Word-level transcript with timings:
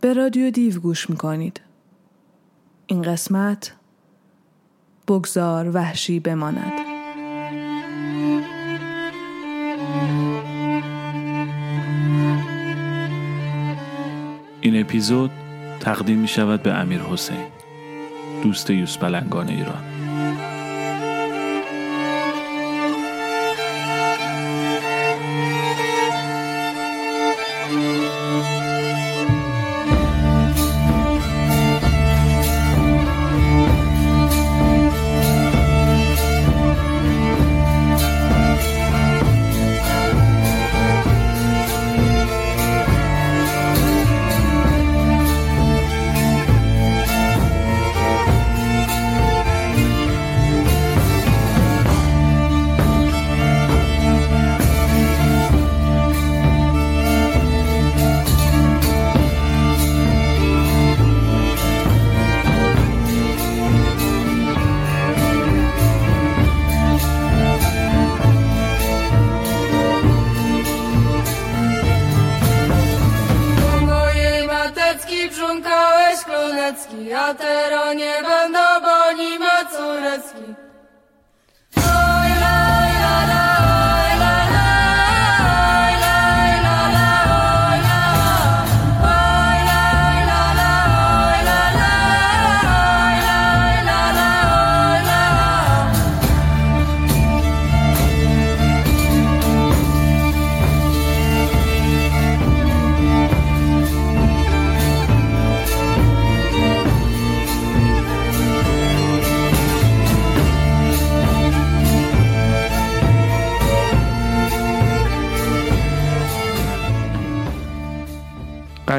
به 0.00 0.12
رادیو 0.12 0.50
دیو 0.50 0.80
گوش 0.80 1.10
می‌کنید. 1.10 1.60
این 2.86 3.02
قسمت 3.02 3.72
بگذار 5.08 5.70
وحشی 5.76 6.20
بماند. 6.20 6.72
این 14.60 14.80
اپیزود 14.80 15.30
تقدیم 15.80 16.18
می 16.18 16.28
شود 16.28 16.62
به 16.62 16.72
امیر 16.72 17.00
حسین 17.00 17.46
دوست 18.42 18.70
یوس 18.70 18.98
پلنگان 18.98 19.48
ایران 19.48 19.97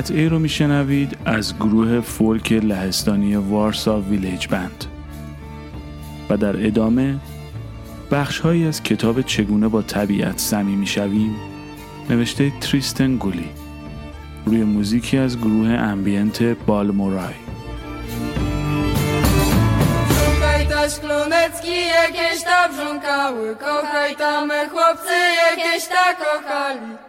قطعه 0.09 0.27
رو 0.27 0.39
میشنوید 0.39 1.17
از 1.25 1.55
گروه 1.55 2.01
فولک 2.01 2.51
لهستانی 2.51 3.35
وارسا 3.35 4.01
ویلیج 4.01 4.47
بند 4.47 4.85
و 6.29 6.37
در 6.37 6.65
ادامه 6.67 7.15
بخش 8.11 8.39
هایی 8.39 8.67
از 8.67 8.83
کتاب 8.83 9.21
چگونه 9.21 9.67
با 9.67 9.81
طبیعت 9.81 10.37
صمیمی 10.37 10.87
شویم 10.87 11.35
نوشته 12.09 12.51
تریستن 12.61 13.15
گولی 13.15 13.49
روی 14.45 14.63
موزیکی 14.63 15.17
از 15.17 15.37
گروه 15.37 15.69
امبینت 15.69 16.43
بالمورای 16.43 17.33
kochaj 23.65 24.11
tam 24.21 24.49
chłopcy 24.71 25.19
jakieś 25.43 25.83
tak 25.93 26.15
kochali. 26.23 27.08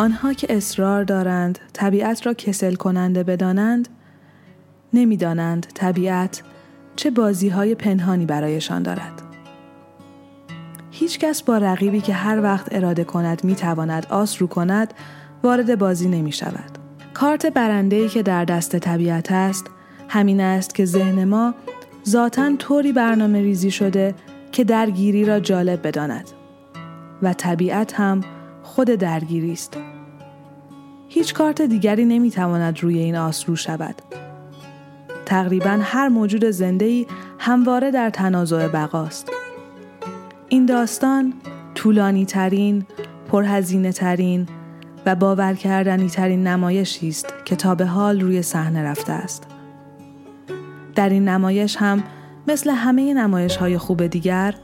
آنها 0.00 0.32
که 0.32 0.56
اصرار 0.56 1.04
دارند 1.04 1.58
طبیعت 1.72 2.26
را 2.26 2.34
کسل 2.34 2.74
کننده 2.74 3.22
بدانند 3.22 3.88
نمی‌دانند 4.92 5.66
طبیعت 5.74 6.42
چه 6.96 7.10
بازی 7.10 7.48
های 7.48 7.74
پنهانی 7.74 8.26
برایشان 8.26 8.82
دارد. 8.82 9.22
هیچ 10.90 11.18
کس 11.18 11.42
با 11.42 11.58
رقیبی 11.58 12.00
که 12.00 12.12
هر 12.12 12.42
وقت 12.42 12.68
اراده 12.74 13.04
کند 13.04 13.44
می 13.44 13.54
تواند 13.54 14.06
آس 14.10 14.42
رو 14.42 14.48
کند 14.48 14.94
وارد 15.42 15.78
بازی 15.78 16.08
نمی 16.08 16.32
شود. 16.32 16.78
کارت 17.14 17.46
برنده 17.46 18.08
که 18.08 18.22
در 18.22 18.44
دست 18.44 18.76
طبیعت 18.76 19.32
است 19.32 19.66
همین 20.08 20.40
است 20.40 20.74
که 20.74 20.84
ذهن 20.84 21.24
ما 21.24 21.54
ذاتا 22.08 22.56
طوری 22.56 22.92
برنامه 22.92 23.40
ریزی 23.40 23.70
شده 23.70 24.14
که 24.52 24.64
درگیری 24.64 25.24
را 25.24 25.40
جالب 25.40 25.86
بداند 25.86 26.30
و 27.22 27.32
طبیعت 27.32 27.94
هم 27.94 28.20
خود 28.62 28.88
درگیری 28.88 29.52
است. 29.52 29.76
هیچ 31.12 31.34
کارت 31.34 31.62
دیگری 31.62 32.04
نمی‌تواند 32.04 32.82
روی 32.82 32.98
این 32.98 33.16
آس 33.16 33.48
رو 33.48 33.56
شود. 33.56 33.94
تقریبا 35.26 35.78
هر 35.82 36.08
موجود 36.08 36.44
زنده‌ای 36.44 37.06
همواره 37.38 37.90
در 37.90 38.10
تنازع 38.10 38.68
بقاست. 38.68 39.30
این 40.48 40.66
داستان 40.66 41.32
طولانی 41.74 42.26
ترین، 42.26 42.84
پرهزینه 43.28 43.92
ترین 43.92 44.48
و 45.06 45.14
باور 45.14 45.54
کردنی 45.54 46.08
ترین 46.08 46.46
نمایشی 46.46 47.08
است 47.08 47.34
که 47.44 47.56
تا 47.56 47.74
به 47.74 47.86
حال 47.86 48.20
روی 48.20 48.42
صحنه 48.42 48.82
رفته 48.82 49.12
است. 49.12 49.46
در 50.94 51.08
این 51.08 51.28
نمایش 51.28 51.76
هم 51.76 52.02
مثل 52.48 52.70
همه 52.70 53.14
نمایش 53.14 53.56
های 53.56 53.78
خوب 53.78 54.06
دیگر 54.06 54.54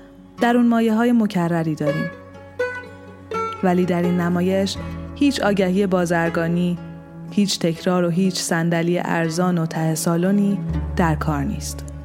در 0.41 0.57
اون 0.57 0.67
مایه 0.67 0.95
های 0.95 1.13
مکرری 1.13 1.75
داریم. 1.75 2.11
ولی 3.63 3.85
در 3.85 4.03
این 4.03 4.21
نمایش 4.21 4.77
هیچ 5.17 5.41
آگهی 5.41 5.87
بازرگانی، 5.87 6.79
هیچ 7.31 7.59
تکرار 7.59 8.05
و 8.05 8.09
هیچ 8.09 8.35
صندلی 8.35 8.99
ارزان 8.99 9.59
و 9.59 9.67
ته 9.67 9.95
سالونی 9.95 10.59
در 10.97 11.15
کار 11.15 11.43
نیست. 11.43 11.96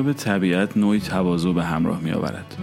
به 0.00 0.12
طبیعت 0.12 0.76
نوعی 0.76 1.00
تواضع 1.00 1.52
به 1.52 1.64
همراه 1.64 2.00
می 2.00 2.10
آورد. 2.10 2.56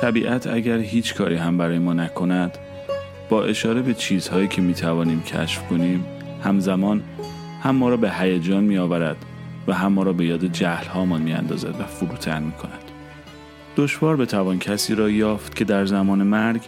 طبیعت 0.00 0.46
اگر 0.46 0.78
هیچ 0.78 1.14
کاری 1.14 1.36
هم 1.36 1.58
برای 1.58 1.78
ما 1.78 1.92
نکند 1.92 2.58
با 3.28 3.44
اشاره 3.44 3.82
به 3.82 3.94
چیزهایی 3.94 4.48
که 4.48 4.62
می 4.62 4.74
توانیم 4.74 5.22
کشف 5.22 5.68
کنیم 5.68 6.04
همزمان 6.44 7.02
هم 7.62 7.76
ما 7.76 7.88
را 7.88 7.96
به 7.96 8.10
هیجان 8.10 8.64
می 8.64 8.78
آورد 8.78 9.16
و 9.66 9.72
هم 9.72 9.92
ما 9.92 10.02
را 10.02 10.12
به 10.12 10.24
یاد 10.24 10.44
جهل 10.44 10.86
هامان 10.86 11.22
می 11.22 11.32
اندازد 11.32 11.80
و 11.80 11.84
فروتن 11.84 12.42
می 12.42 12.52
کند. 12.52 12.90
دشوار 13.76 14.16
به 14.16 14.26
توان 14.26 14.58
کسی 14.58 14.94
را 14.94 15.10
یافت 15.10 15.56
که 15.56 15.64
در 15.64 15.86
زمان 15.86 16.22
مرگ 16.22 16.60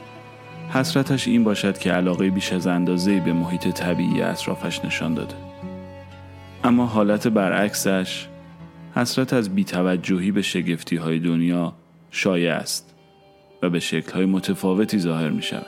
حسرتش 0.69 1.29
این 1.29 1.45
باشد 1.45 1.79
که 1.79 1.93
علاقه 1.93 2.31
بیش 2.31 2.53
از 2.53 2.67
اندازه 2.67 3.21
به 3.21 3.33
محیط 3.33 3.69
طبیعی 3.69 4.23
اطرافش 4.23 4.85
نشان 4.85 5.15
داده. 5.15 5.35
اما 6.65 6.87
حالت 6.87 7.29
برعکسش 7.29 8.29
حسرت 8.97 9.33
از 9.33 9.55
بیتوجهی 9.55 10.31
به 10.31 10.43
شگفتی 10.43 10.97
های 10.97 11.19
دنیا 11.19 11.73
شایع 12.11 12.55
است 12.55 12.95
و 13.63 13.71
به 13.71 13.81
شکل 13.81 14.13
های 14.13 14.27
متفاوتی 14.27 14.99
ظاهر 14.99 15.31
می 15.31 15.43
شود. 15.43 15.67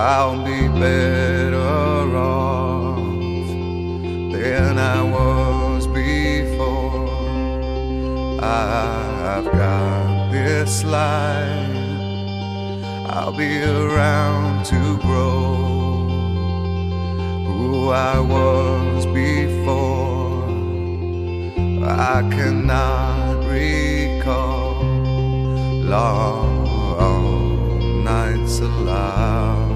I'll 0.00 0.44
be 0.44 0.68
better 0.80 1.37
this 10.68 10.84
life, 10.84 11.76
I'll 13.08 13.32
be 13.32 13.62
around 13.62 14.66
to 14.66 14.98
grow 14.98 15.56
who 17.46 17.88
I 17.88 18.20
was 18.20 19.06
before. 19.06 20.44
I 21.82 22.20
cannot 22.36 23.46
recall 23.46 24.84
long 25.94 26.64
nights 28.04 28.58
allow 28.58 29.72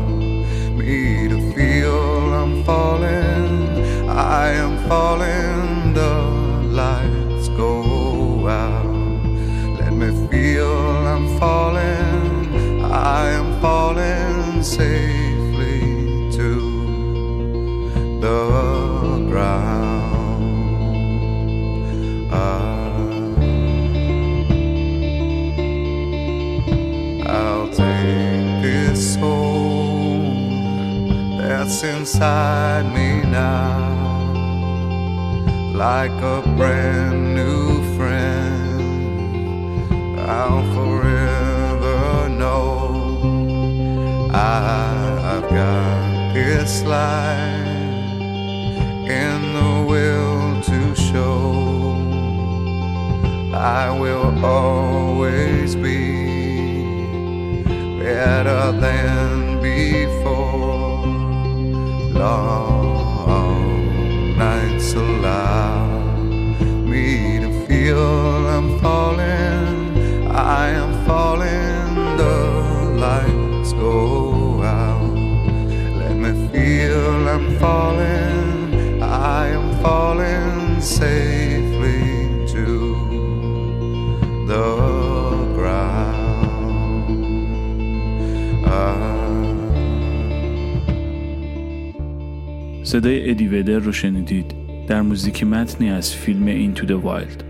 me 0.76 1.26
to 1.32 1.38
feel 1.54 2.34
I'm 2.34 2.62
falling. 2.64 4.10
I 4.10 4.48
am 4.64 4.76
falling. 4.90 5.94
The 5.94 6.31
me 10.02 10.28
feel 10.28 11.06
I'm 11.06 11.38
falling. 11.38 12.82
I 12.82 13.31
am 13.31 13.60
falling 13.60 14.62
safely 14.62 15.81
to 16.38 16.50
the 18.20 19.26
ground. 19.31 20.43
Ah. 22.32 22.90
I'll 27.38 27.69
take 27.69 28.62
this 28.62 29.14
soul 29.14 30.22
that's 31.38 31.82
inside 31.84 32.87
me 32.93 33.22
now, 33.31 34.32
like 35.75 36.19
a 36.22 36.43
brand 36.56 37.34
new. 37.37 37.81
I'll 40.44 40.66
forever 40.74 42.28
know 42.28 43.20
I've 44.34 45.48
got 45.48 46.34
this 46.34 46.82
life 46.82 47.66
in 49.20 49.38
the 49.58 49.72
will 49.88 50.60
to 50.62 50.96
show. 50.96 51.94
I 53.54 53.90
will 53.92 54.44
always 54.44 55.76
be 55.76 56.82
better 58.00 58.72
than 58.80 59.62
before 59.62 61.06
long 62.18 63.56
nights 64.36 64.92
allow 64.94 65.86
me 66.92 67.38
to 67.38 67.50
feel 67.68 68.48
I'm 68.48 68.80
falling. 68.80 69.41
I 70.34 70.69
am 70.70 70.93
falling. 71.06 71.94
The 72.17 72.37
lights 73.06 73.73
go 73.75 74.62
out. 74.62 75.14
Let 76.00 76.17
me 76.17 76.49
feel 76.49 77.29
I'm 77.29 77.59
falling. 77.59 79.02
I 79.02 79.49
am 79.49 79.83
falling 79.83 80.80
safely 80.80 82.47
to 82.52 82.66
the 84.47 84.92
صدای 92.92 93.30
ادی 93.30 93.49
ودر 93.49 93.78
رو 93.78 93.92
شنیدید 93.92 94.54
در 94.87 95.02
موزیک 95.02 95.45
متنی 95.45 95.90
از 95.90 96.14
فیلم 96.14 96.47
Into 96.47 96.75
the 96.75 97.00
Wild 97.00 97.41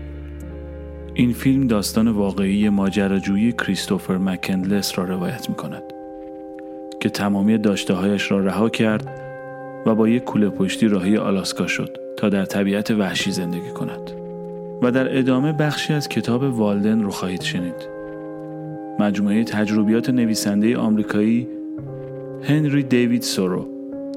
این 1.15 1.33
فیلم 1.33 1.67
داستان 1.67 2.07
واقعی 2.07 2.69
ماجراجویی 2.69 3.51
کریستوفر 3.51 4.17
مکندلس 4.17 4.97
را 4.97 5.05
روایت 5.05 5.49
می 5.49 5.55
کند 5.55 5.83
که 6.99 7.09
تمامی 7.09 7.57
داشته 7.57 7.93
هایش 7.93 8.31
را 8.31 8.39
رها 8.39 8.69
کرد 8.69 9.07
و 9.85 9.95
با 9.95 10.07
یک 10.07 10.23
کوله 10.23 10.49
پشتی 10.49 10.87
راهی 10.87 11.17
آلاسکا 11.17 11.67
شد 11.67 11.97
تا 12.17 12.29
در 12.29 12.45
طبیعت 12.45 12.91
وحشی 12.91 13.31
زندگی 13.31 13.69
کند 13.69 14.11
و 14.81 14.91
در 14.91 15.17
ادامه 15.17 15.53
بخشی 15.53 15.93
از 15.93 16.09
کتاب 16.09 16.43
والدن 16.43 17.01
رو 17.01 17.09
خواهید 17.09 17.41
شنید. 17.41 17.89
مجموعه 18.99 19.43
تجربیات 19.43 20.09
نویسنده 20.09 20.77
آمریکایی 20.77 21.47
هنری 22.43 22.83
دیوید 22.83 23.21
سورو 23.21 23.67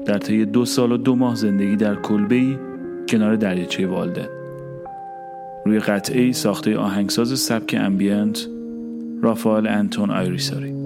در 0.05 0.17
طی 0.17 0.45
دو 0.45 0.65
سال 0.65 0.91
و 0.91 0.97
دو 0.97 1.15
ماه 1.15 1.35
زندگی 1.35 1.75
در 1.75 1.95
کلبه‌ای 1.95 2.57
کنار 3.09 3.35
دریاچه 3.35 3.87
والدن. 3.87 4.36
روی 5.67 5.79
قطعه 5.79 6.31
ساخته 6.31 6.77
آهنگساز 6.77 7.39
سبک 7.39 7.75
امبینت 7.79 8.47
رافائل 9.21 9.67
انتون 9.67 10.11
آیریساری. 10.11 10.76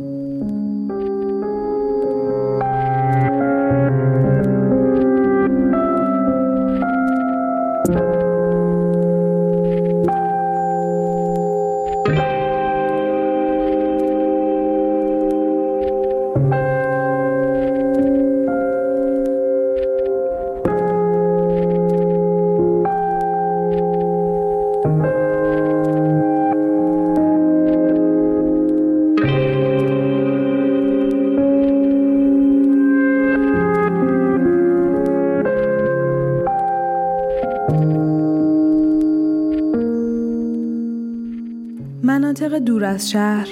مناطق 42.51 42.65
دور 42.65 42.85
از 42.85 43.09
شهر 43.09 43.47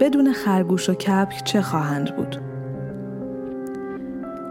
بدون 0.00 0.32
خرگوش 0.32 0.88
و 0.88 0.94
کپک 0.94 1.44
چه 1.44 1.62
خواهند 1.62 2.16
بود؟ 2.16 2.36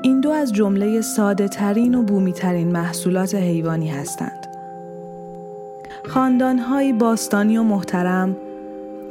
این 0.02 0.22
دو 0.22 0.30
از 0.30 0.54
جمله 0.54 1.02
ساده 1.02 1.48
ترین 1.48 1.96
و 1.96 2.04
بومی 2.04 2.34
ترین 2.34 2.72
محصولات 2.72 3.36
حیوانی 3.36 3.90
هستند. 3.90 4.48
خاندانهایی 6.06 6.94
باستانی 6.94 7.58
و 7.58 7.64
محترم 7.64 8.38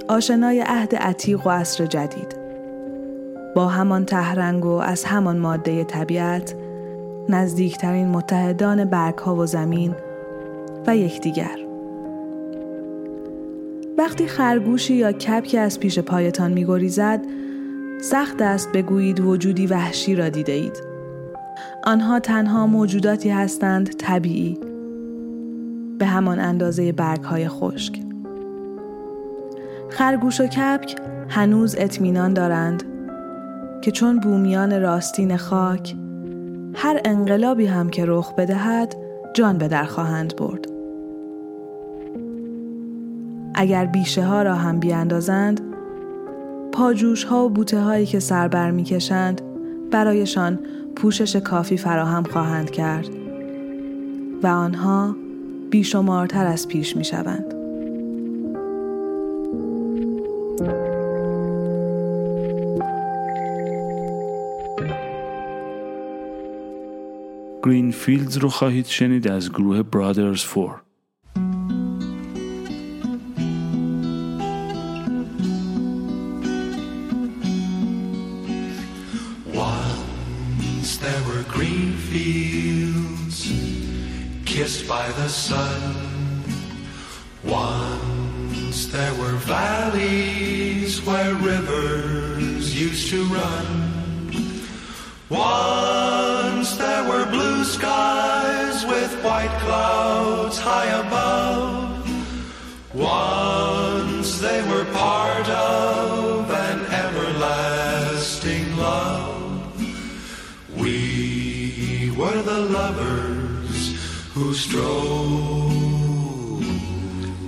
آشنای 0.08 0.60
عهد 0.60 0.94
عتیق 0.94 1.46
و 1.46 1.50
عصر 1.50 1.86
جدید 1.86 2.36
با 3.56 3.68
همان 3.68 4.04
تهرنگ 4.04 4.64
و 4.64 4.72
از 4.72 5.04
همان 5.04 5.38
ماده 5.38 5.84
طبیعت 5.84 6.54
نزدیکترین 7.28 8.08
متحدان 8.08 8.84
برگ 8.84 9.18
ها 9.18 9.36
و 9.36 9.46
زمین 9.46 9.94
و 10.86 10.96
یکدیگر. 10.96 11.61
وقتی 14.02 14.26
خرگوشی 14.26 14.94
یا 14.94 15.12
کپکی 15.12 15.58
از 15.58 15.80
پیش 15.80 15.98
پایتان 15.98 16.52
میگریزد 16.52 17.20
سخت 18.00 18.42
است 18.42 18.72
بگویید 18.72 19.20
وجودی 19.20 19.66
وحشی 19.66 20.14
را 20.14 20.28
دیده 20.28 20.52
اید. 20.52 20.82
آنها 21.84 22.20
تنها 22.20 22.66
موجوداتی 22.66 23.30
هستند 23.30 23.92
طبیعی 23.92 24.58
به 25.98 26.06
همان 26.06 26.40
اندازه 26.40 26.92
برگ 26.92 27.22
های 27.22 27.48
خشک. 27.48 28.00
خرگوش 29.90 30.40
و 30.40 30.46
کپک 30.46 30.96
هنوز 31.28 31.76
اطمینان 31.78 32.34
دارند 32.34 32.82
که 33.82 33.90
چون 33.90 34.20
بومیان 34.20 34.80
راستین 34.80 35.36
خاک 35.36 35.94
هر 36.74 37.00
انقلابی 37.04 37.66
هم 37.66 37.90
که 37.90 38.04
رخ 38.06 38.34
بدهد 38.34 38.96
جان 39.34 39.58
به 39.58 39.68
در 39.68 39.84
خواهند 39.84 40.36
برد. 40.36 40.71
اگر 43.54 43.86
بیشه 43.86 44.24
ها 44.24 44.42
را 44.42 44.54
هم 44.54 44.80
بیاندازند 44.80 45.60
پاجوش 46.72 47.24
ها 47.24 47.44
و 47.44 47.48
بوته 47.48 47.80
هایی 47.80 48.06
که 48.06 48.20
سر 48.20 48.48
بر 48.48 48.70
می 48.70 48.84
کشند 48.84 49.40
برایشان 49.90 50.58
پوشش 50.96 51.36
کافی 51.36 51.76
فراهم 51.76 52.22
خواهند 52.22 52.70
کرد 52.70 53.08
و 54.42 54.46
آنها 54.46 55.16
بیشمارتر 55.70 56.46
از 56.46 56.68
پیش 56.68 56.96
می 56.96 57.04
شوند. 57.04 57.54
فیلدز 67.92 68.36
رو 68.36 68.48
خواهید 68.48 68.86
شنید 68.86 69.28
از 69.28 69.50
گروه 69.50 69.82
برادرز 69.82 70.42
فور 70.42 70.82
by 84.88 85.10
the 85.12 85.28
sun. 85.28 86.42
Once 87.44 88.86
there 88.86 89.14
were 89.14 89.36
valleys 89.38 91.04
where 91.04 91.34
rivers 91.34 92.80
used 92.80 93.10
to 93.10 93.24
run. 93.24 93.66
Once 95.28 96.76
there 96.76 97.04
were 97.08 97.26
blue 97.26 97.64
skies 97.64 98.84
with 98.86 99.12
white 99.24 99.56
clouds 99.60 100.58
high 100.58 100.90
above. 101.06 101.51
Who 114.52 114.58
strolled 114.58 115.72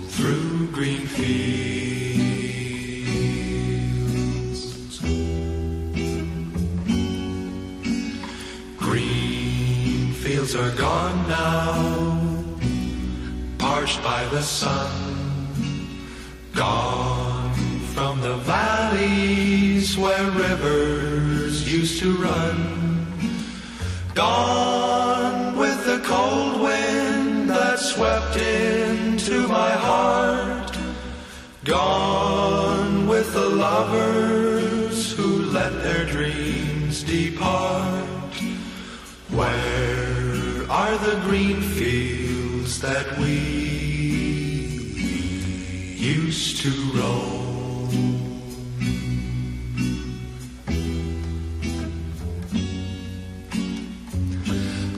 through 0.09 0.69
green 0.73 1.07
fields. 1.07 1.31
Green 8.79 10.13
fields 10.15 10.55
are 10.55 10.71
gone 10.77 11.29
now, 11.29 12.65
parched 13.59 14.03
by 14.03 14.25
the 14.29 14.41
sun, 14.41 14.91
gone 16.55 17.53
from 17.93 18.23
the 18.23 18.37
valleys 18.37 19.99
where 19.99 20.31
rivers 20.31 21.71
used 21.71 22.01
to 22.01 22.17
run, 22.17 23.07
gone 24.15 25.59
with 25.59 25.85
the 25.85 26.01
cold 26.07 26.54
swept 27.95 28.37
into 28.37 29.47
my 29.47 29.71
heart, 29.71 30.77
gone 31.63 33.07
with 33.07 33.33
the 33.33 33.49
lovers 33.49 35.13
who 35.17 35.45
let 35.53 35.73
their 35.81 36.05
dreams 36.05 37.05
depart. 37.05 38.35
Where 39.31 40.69
are 40.69 40.99
the 41.07 41.21
green 41.23 41.61
fields 41.61 42.81
that 42.81 43.17
we 43.17 43.37
used 45.97 46.63
to 46.63 46.71
roam? 46.99 47.45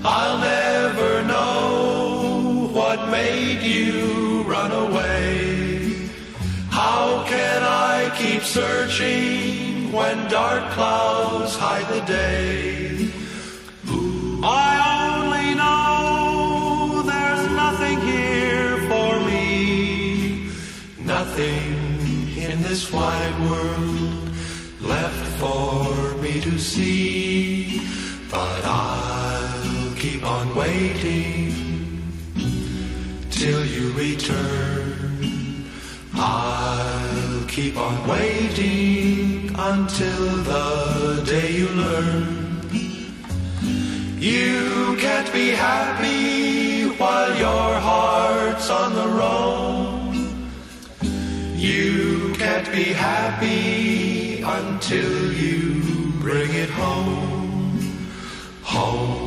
I'll 0.03 0.39
never 0.39 0.86
made 3.17 3.63
you 3.63 4.43
run 4.55 4.73
away? 4.87 6.09
How 6.81 7.25
can 7.33 7.61
I 7.95 7.97
keep 8.21 8.43
searching 8.43 9.91
when 9.97 10.17
dark 10.29 10.65
clouds 10.77 11.55
hide 11.65 11.89
the 11.97 12.03
day? 12.05 13.11
I 14.69 14.71
only 15.03 15.49
know 15.61 17.03
there's 17.13 17.45
nothing 17.65 17.99
here 18.13 18.73
for 18.91 19.11
me, 19.29 19.45
nothing 21.15 21.73
in 22.49 22.57
this 22.69 22.83
wide 22.97 23.39
world 23.49 24.15
left 24.95 25.27
for 25.41 25.87
me 26.23 26.35
to 26.49 26.55
see. 26.59 27.81
But 28.31 28.63
I'll 28.65 29.95
keep 30.03 30.23
on 30.37 30.47
waiting 30.63 31.36
till 33.37 33.67
you 33.67 33.93
return. 33.93 35.69
I'll 36.15 37.45
keep 37.47 37.77
on 37.77 38.09
waiting 38.09 39.55
until 39.55 40.27
the 40.51 41.23
day 41.27 41.53
you 41.53 41.69
learn. 41.69 42.63
You 44.19 44.97
can't 44.97 45.31
be 45.35 45.51
happy 45.51 46.89
while 46.97 47.37
your 47.39 47.75
heart's 47.89 48.71
on 48.71 48.95
the 48.95 49.09
road. 49.21 50.15
You 51.55 52.33
can't 52.39 52.71
be 52.73 52.85
happy 52.85 54.41
until 54.41 55.33
you 55.33 56.13
bring 56.21 56.55
it 56.55 56.71
home. 56.71 58.09
Home 58.63 59.26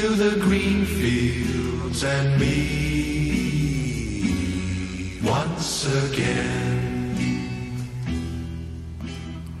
to 0.00 0.08
the 0.24 0.34
green 0.46 0.80
fields 0.98 2.00
and 2.04 2.28
me. 2.40 2.80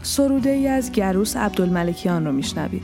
سروده 0.02 0.50
ای 0.50 0.68
از 0.68 0.92
گروس 0.92 1.36
عبدالملکیان 1.36 2.26
رو 2.26 2.32
میشنوید. 2.32 2.82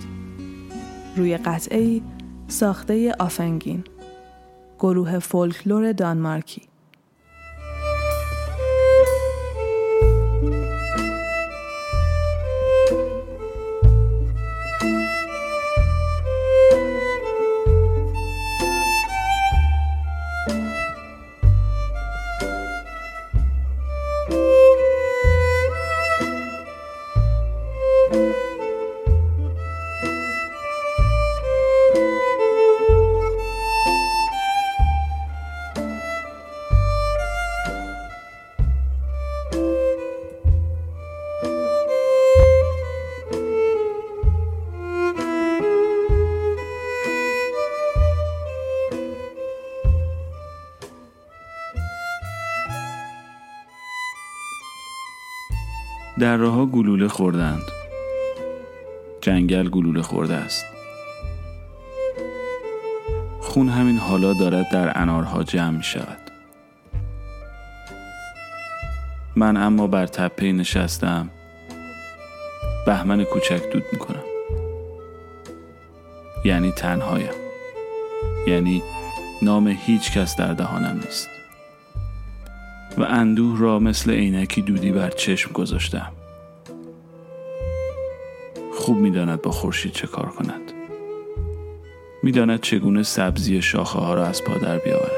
روی 1.17 1.37
قطعه 1.37 1.81
ای 1.81 2.03
ساخته 2.49 3.15
آفنگین 3.19 3.85
گروه 4.79 5.19
فولکلور 5.19 5.93
دانمارکی 5.93 6.63
ها 56.45 56.67
گلوله 56.67 57.09
خوردند. 57.09 57.63
جنگل 59.21 59.69
گلوله 59.69 60.03
خورده 60.03 60.35
است. 60.35 60.65
خون 63.41 63.69
همین 63.69 63.99
حالا 63.99 64.33
دارد 64.33 64.69
در 64.69 65.03
انارها 65.03 65.43
جمع 65.43 65.77
می 65.77 65.83
شود. 65.83 66.19
من 69.37 69.57
اما 69.57 69.87
بر 69.87 70.07
تپه 70.07 70.53
نشستم. 70.53 71.31
بهمن 72.87 73.25
کوچک 73.25 73.71
دود 73.73 73.85
می 73.93 73.99
کنم. 73.99 74.25
یعنی 76.45 76.73
تنهایم. 76.73 77.35
یعنی 78.47 78.83
نام 79.43 79.69
هیچ 79.69 80.13
کس 80.13 80.37
در 80.37 80.53
دهانم 80.53 81.01
نیست. 81.05 81.29
و 82.99 83.03
اندوه 83.03 83.61
را 83.61 83.79
مثل 83.79 84.11
عینکی 84.11 84.63
دودی 84.63 84.93
بر 84.93 85.11
چشم 85.11 85.53
گذاشتم. 85.53 86.13
خوب 88.87 88.99
می‌داند 88.99 89.43
با 89.43 89.51
خورشید 89.51 89.93
چه 89.93 90.07
کار 90.07 90.27
کند. 90.27 90.73
می‌داند 92.23 92.61
چگونه 92.61 93.03
سبزی 93.03 93.63
شاخه 93.63 93.99
ها 93.99 94.15
را 94.15 94.27
از 94.27 94.45
پا 94.45 94.55
در 94.55 94.79
بیاورد. 94.79 95.11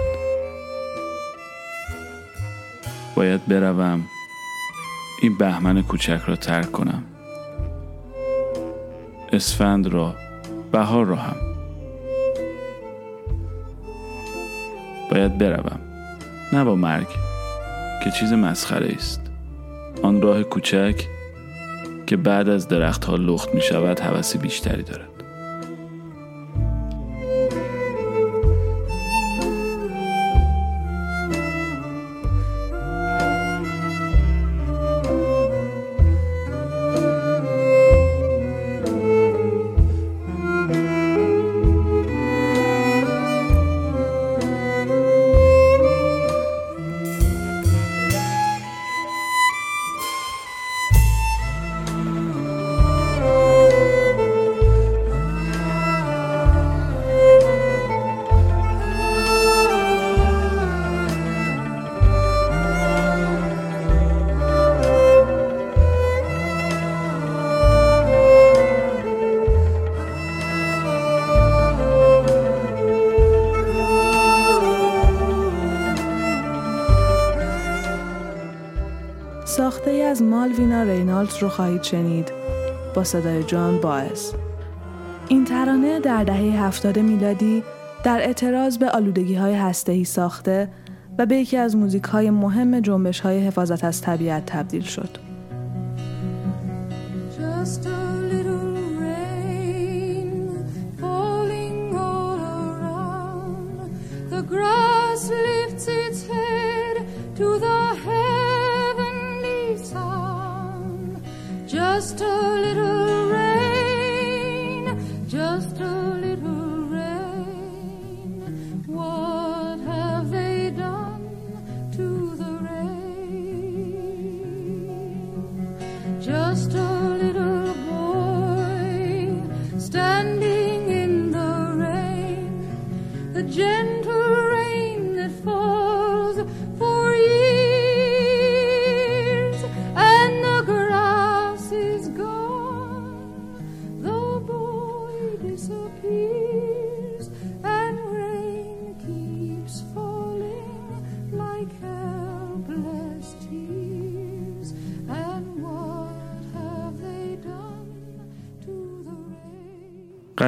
باید 3.14 3.46
بروم 3.46 4.04
این 5.22 5.38
بهمن 5.38 5.82
کوچک 5.82 6.20
را 6.26 6.36
ترک 6.36 6.72
کنم. 6.72 7.04
اسفند 9.32 9.86
را 9.86 10.14
بهار 10.72 11.06
را 11.06 11.16
هم. 11.16 11.36
باید 15.10 15.38
بروم 15.38 15.80
نه 16.52 16.64
با 16.64 16.74
مرگ 16.74 17.08
که 18.04 18.10
چیز 18.10 18.32
مسخره 18.32 18.94
است. 18.94 19.20
آن 20.02 20.22
راه 20.22 20.42
کوچک 20.42 21.17
که 22.08 22.16
بعد 22.16 22.48
از 22.48 22.68
درختها 22.68 23.16
لخت 23.16 23.54
می 23.54 23.60
شود 23.60 24.00
حوث 24.00 24.36
بیشتری 24.36 24.82
دارد. 24.82 25.17
خواهید 81.78 81.82
شنید 81.82 82.32
با 82.94 83.04
صدای 83.04 83.44
جان 83.44 83.80
باعث 83.80 84.32
این 85.28 85.44
ترانه 85.44 86.00
در 86.00 86.24
دهه 86.24 86.64
هفتاد 86.64 86.98
میلادی 86.98 87.62
در 88.04 88.18
اعتراض 88.18 88.78
به 88.78 88.90
آلودگی 88.90 89.34
های 89.34 89.54
هسته 89.54 90.04
ساخته 90.04 90.68
و 91.18 91.26
به 91.26 91.36
یکی 91.36 91.56
از 91.56 91.76
موزیک 91.76 92.04
های 92.04 92.30
مهم 92.30 92.80
جنبش 92.80 93.20
های 93.20 93.38
حفاظت 93.38 93.84
از 93.84 94.00
طبیعت 94.00 94.46
تبدیل 94.46 94.82
شد. 94.82 95.27
just 111.68 112.22
a 112.22 112.24
little 112.24 112.97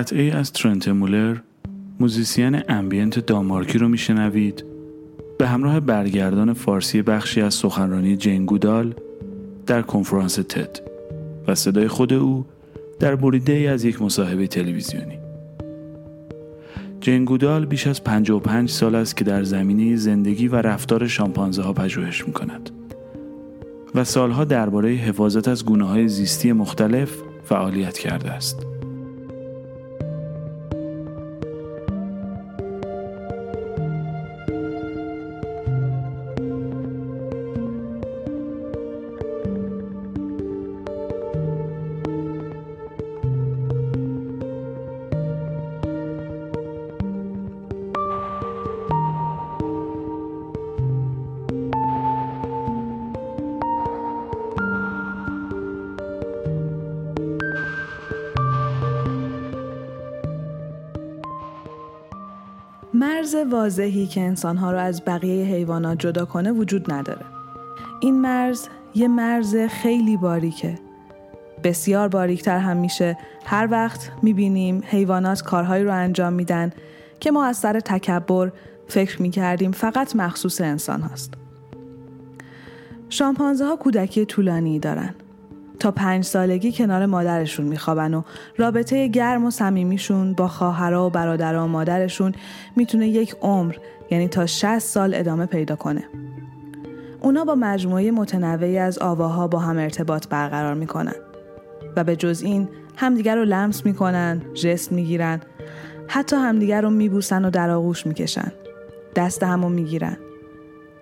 قطعه 0.01 0.37
از 0.37 0.53
ترنت 0.53 0.89
مولر 0.89 1.37
موزیسین 2.01 2.63
ambient 2.69 3.27
دانمارکی 3.27 3.79
رو 3.79 3.89
میشنوید 3.89 4.65
به 5.39 5.49
همراه 5.49 5.81
برگردان 5.81 6.53
فارسی 6.53 7.03
بخشی 7.03 7.41
از 7.41 7.55
سخنرانی 7.55 8.17
جین 8.17 8.47
گودال 8.47 8.95
در 9.67 9.83
کنفرانس 9.83 10.35
تد 10.35 10.81
و 11.49 11.55
صدای 11.55 11.89
خود 11.89 12.13
او 12.13 12.47
در 13.01 13.15
بریده 13.15 13.53
ای 13.53 13.67
از 13.67 13.85
یک 13.85 14.03
مصاحبه 14.03 14.47
تلویزیونی 14.47 15.19
جین 17.01 17.25
گودال 17.25 17.67
بیش 17.67 17.87
از 17.87 18.05
55 18.05 18.71
سال 18.71 18.95
است 18.95 19.17
که 19.17 19.25
در 19.25 19.43
زمینه 19.43 19.97
زندگی 19.97 20.49
و 20.49 20.57
رفتار 20.57 21.09
شامپانزه 21.09 21.63
ها 21.63 21.73
پژوهش 21.73 22.27
می 22.27 22.33
کند 22.33 22.71
و 23.95 24.05
سالها 24.05 24.45
درباره 24.45 24.91
حفاظت 24.91 25.49
از 25.49 25.65
گونه 25.65 25.85
های 25.85 26.09
زیستی 26.09 26.53
مختلف 26.53 27.13
فعالیت 27.45 27.99
کرده 27.99 28.31
است. 28.31 28.70
واضحی 63.71 64.07
که 64.07 64.21
انسانها 64.21 64.71
را 64.71 64.81
از 64.81 65.03
بقیه 65.07 65.45
حیوانات 65.45 65.99
جدا 65.99 66.25
کنه 66.25 66.53
وجود 66.53 66.93
نداره. 66.93 67.27
این 68.01 68.21
مرز 68.21 68.69
یه 68.95 69.09
مرز 69.09 69.57
خیلی 69.57 70.17
باریکه. 70.17 70.79
بسیار 71.65 72.09
باریکتر 72.09 72.59
هم 72.59 72.77
میشه 72.77 73.19
هر 73.45 73.69
وقت 73.71 74.11
می‌بینیم 74.23 74.83
حیوانات 74.87 75.43
کارهایی 75.43 75.85
رو 75.85 75.95
انجام 75.95 76.33
میدن 76.33 76.73
که 77.21 77.31
ما 77.31 77.45
از 77.45 77.57
سر 77.57 77.81
تکبر 77.81 78.53
فکر 78.89 79.23
می‌کردیم 79.23 79.73
فقط 79.73 80.17
مخصوص 80.17 80.61
انسان 80.61 81.03
هست. 81.03 81.35
شامپانزه 83.09 83.65
ها 83.65 83.77
کودکی 83.77 84.25
طولانی 84.25 84.79
دارن. 84.79 85.15
تا 85.81 85.91
پنج 85.91 86.25
سالگی 86.25 86.73
کنار 86.73 87.07
مادرشون 87.07 87.67
میخوابن 87.67 88.15
و 88.15 88.23
رابطه 88.57 89.09
گرم 89.09 89.45
و 89.45 89.51
صمیمیشون 89.51 90.33
با 90.33 90.49
خواهرها 90.49 91.07
و 91.07 91.11
برادرها 91.11 91.65
و 91.65 91.69
مادرشون 91.69 92.33
می‌تونه 92.77 93.09
یک 93.09 93.37
عمر 93.41 93.75
یعنی 94.11 94.29
تا 94.29 94.47
60 94.47 94.79
سال 94.79 95.15
ادامه 95.15 95.47
پیدا 95.47 95.77
کنه. 95.77 96.05
اونا 97.21 97.45
با 97.45 97.55
مجموعه 97.55 98.11
متنوعی 98.11 98.79
از 98.79 98.99
آواها 98.99 99.49
با 99.49 99.59
هم 99.59 99.79
ارتباط 99.79 100.29
برقرار 100.29 100.75
می‌کنن 100.75 101.15
و 101.97 102.05
به 102.05 102.17
جز 102.17 102.43
این 102.43 102.69
همدیگر 102.97 103.37
رو 103.37 103.45
لمس 103.45 103.87
می‌کنن، 103.87 104.43
جست 104.55 104.93
می‌گیرن، 104.93 105.41
حتی 106.09 106.37
همدیگر 106.37 106.81
رو 106.81 106.91
میبوسن 106.91 107.45
و 107.45 107.51
در 107.51 107.71
آغوش 107.71 108.07
می‌کشن. 108.07 108.53
دست 109.17 109.43
همو 109.43 109.69
می‌گیرن. 109.69 110.17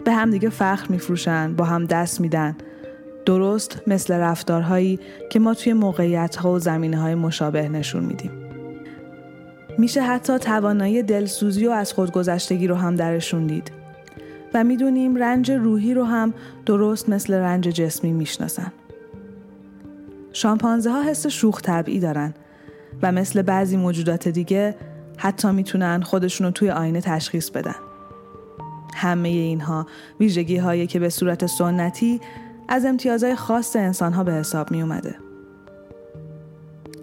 به 0.05 0.13
همدیگه 0.13 0.49
فخر 0.49 0.87
میفروشن، 0.89 1.55
با 1.55 1.65
هم 1.65 1.85
دست 1.85 2.21
میدن 2.21 2.57
درست 3.29 3.83
مثل 3.87 4.15
رفتارهایی 4.15 5.01
که 5.31 5.39
ما 5.39 5.55
توی 5.55 5.73
موقعیت 5.73 6.37
ها 6.37 6.53
و 6.53 6.59
زمینه 6.59 7.01
های 7.01 7.15
مشابه 7.15 7.69
نشون 7.69 8.05
میدیم. 8.05 8.31
میشه 9.79 10.03
حتی 10.03 10.39
توانایی 10.39 11.03
دلسوزی 11.03 11.67
و 11.67 11.71
از 11.71 11.93
خودگذشتگی 11.93 12.67
رو 12.67 12.75
هم 12.75 12.95
درشون 12.95 13.47
دید. 13.47 13.73
و 14.55 14.65
می‌دونیم 14.65 15.17
رنج 15.17 15.51
روحی 15.51 15.95
رو 15.95 16.05
هم 16.05 16.35
درست 16.67 17.09
مثل 17.09 17.35
رنج 17.35 17.69
جسمی 17.69 18.13
می‌شناسن. 18.13 18.73
شامپانزه 20.33 20.91
ها 20.91 21.03
حس 21.03 21.27
شوخ 21.27 21.63
طبعی 21.63 22.01
دارن 22.01 22.35
و 23.03 23.13
مثل 23.13 23.43
بعضی 23.43 23.77
موجودات 23.77 24.29
دیگه 24.29 24.75
حتی 25.17 25.51
می‌تونن 25.51 26.03
خودشونو 26.03 26.51
توی 26.51 26.71
آینه 26.71 27.01
تشخیص 27.01 27.51
بدن. 27.51 27.77
همه 28.95 29.29
اینها 29.29 29.87
ویژگی 30.21 30.57
هایی 30.57 30.87
که 30.87 30.99
به 30.99 31.09
صورت 31.09 31.47
سنتی 31.47 32.21
از 32.69 32.85
امتیازهای 32.85 33.37
خاص 33.37 33.77
انسان 33.77 34.13
ها 34.13 34.25
به 34.25 34.33
حساب 34.33 34.71
می 34.71 34.83
اومده. 34.83 35.15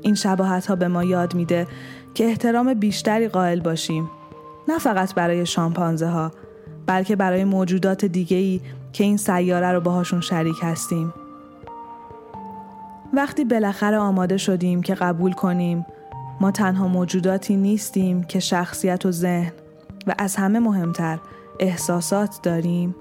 این 0.02 0.16
شباهت 0.16 0.66
ها 0.66 0.76
به 0.76 0.88
ما 0.88 1.04
یاد 1.04 1.36
میده 1.36 1.68
که 2.14 2.26
احترام 2.26 2.74
بیشتری 2.74 3.28
قائل 3.28 3.60
باشیم 3.60 4.10
نه 4.68 4.80
فقط 4.80 5.14
برای 5.14 5.46
شامپانزه 5.46 6.08
ها 6.08 6.32
بلکه 6.86 7.16
برای 7.16 7.44
موجودات 7.44 8.06
دیگه 8.06 8.38
ای 8.38 8.62
که 8.94 9.04
این 9.04 9.18
سیاره 9.18 9.72
رو 9.72 9.82
باهاشون 9.82 10.22
شریک 10.22 10.56
هستیم. 10.62 11.14
وقتی 13.14 13.46
بالاخره 13.46 13.98
آماده 13.98 14.38
شدیم 14.38 14.82
که 14.82 14.96
قبول 14.96 15.34
کنیم 15.34 15.86
ما 16.42 16.52
تنها 16.52 16.88
موجوداتی 16.88 17.56
نیستیم 17.56 18.24
که 18.24 18.40
شخصیت 18.40 19.06
و 19.06 19.12
ذهن 19.12 19.52
و 20.08 20.16
از 20.18 20.36
همه 20.36 20.60
مهمتر 20.60 21.20
احساسات 21.60 22.40
داریم 22.44 22.96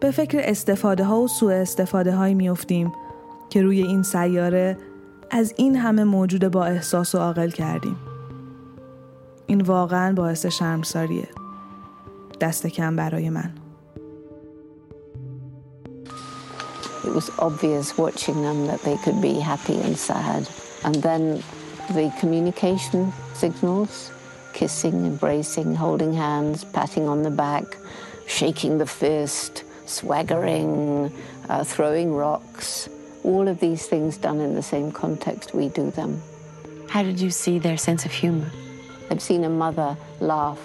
به 0.00 0.10
فکر 0.10 0.40
استفاده 0.42 1.04
ها 1.04 1.20
و 1.20 1.28
سوء 1.28 1.54
استفاده 1.54 2.16
هایی 2.16 2.34
میافتیم 2.34 2.92
که 3.50 3.62
روی 3.62 3.82
این 3.82 4.02
سیاره 4.02 4.76
از 5.30 5.54
این 5.56 5.76
همه 5.76 6.04
موجود 6.04 6.48
با 6.48 6.64
احساس 6.64 7.14
و 7.14 7.18
عاقل 7.18 7.50
کردیم 7.50 7.96
این 9.46 9.60
واقعا 9.60 10.14
باعث 10.14 10.46
شرمساریه 10.46 11.28
دست 12.40 12.66
کم 12.66 12.96
برای 12.96 13.30
من 13.30 13.50
It 17.04 17.14
was 17.14 17.30
obvious 17.38 17.96
watching 17.96 18.42
them 18.42 18.66
that 18.66 18.80
they 18.82 18.96
could 19.04 19.20
be 19.22 19.34
happy 19.52 19.78
and 19.86 19.96
sad. 19.96 20.42
And 20.84 20.96
then 20.96 21.42
the 21.96 22.06
communication 22.20 23.12
signals 23.34 24.10
kissing, 24.52 25.06
embracing, 25.06 25.74
holding 25.74 26.12
hands, 26.12 26.64
patting 26.64 27.08
on 27.08 27.22
the 27.22 27.30
back, 27.30 27.64
shaking 28.26 28.78
the 28.78 28.86
fist, 28.86 29.64
swaggering, 29.90 31.12
uh, 31.48 31.64
throwing 31.64 32.14
rocks. 32.14 32.88
All 33.24 33.48
of 33.48 33.60
these 33.60 33.86
things 33.86 34.16
done 34.16 34.40
in 34.40 34.54
the 34.54 34.62
same 34.62 34.92
context, 34.92 35.54
we 35.54 35.68
do 35.68 35.90
them. 35.90 36.22
How 36.88 37.02
did 37.02 37.20
you 37.20 37.30
see 37.30 37.58
their 37.58 37.76
sense 37.76 38.04
of 38.04 38.12
humor? 38.12 38.50
I've 39.10 39.22
seen 39.22 39.44
a 39.44 39.50
mother 39.50 39.96
laugh 40.20 40.58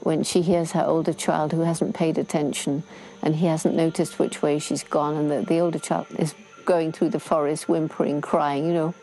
when 0.00 0.22
she 0.22 0.40
hears 0.40 0.72
her 0.72 0.84
older 0.84 1.12
child 1.12 1.52
who 1.52 1.60
hasn't 1.60 1.94
paid 1.94 2.16
attention 2.16 2.82
and 3.22 3.36
he 3.36 3.46
hasn't 3.46 3.74
noticed 3.74 4.18
which 4.18 4.40
way 4.40 4.58
she's 4.58 4.82
gone, 4.82 5.16
and 5.16 5.30
the, 5.30 5.42
the 5.42 5.58
older 5.58 5.78
child 5.78 6.06
is 6.18 6.34
going 6.64 6.92
through 6.92 7.10
the 7.10 7.20
forest, 7.20 7.68
whimpering, 7.68 8.20
crying, 8.20 8.66
you 8.66 8.72
know. 8.72 8.94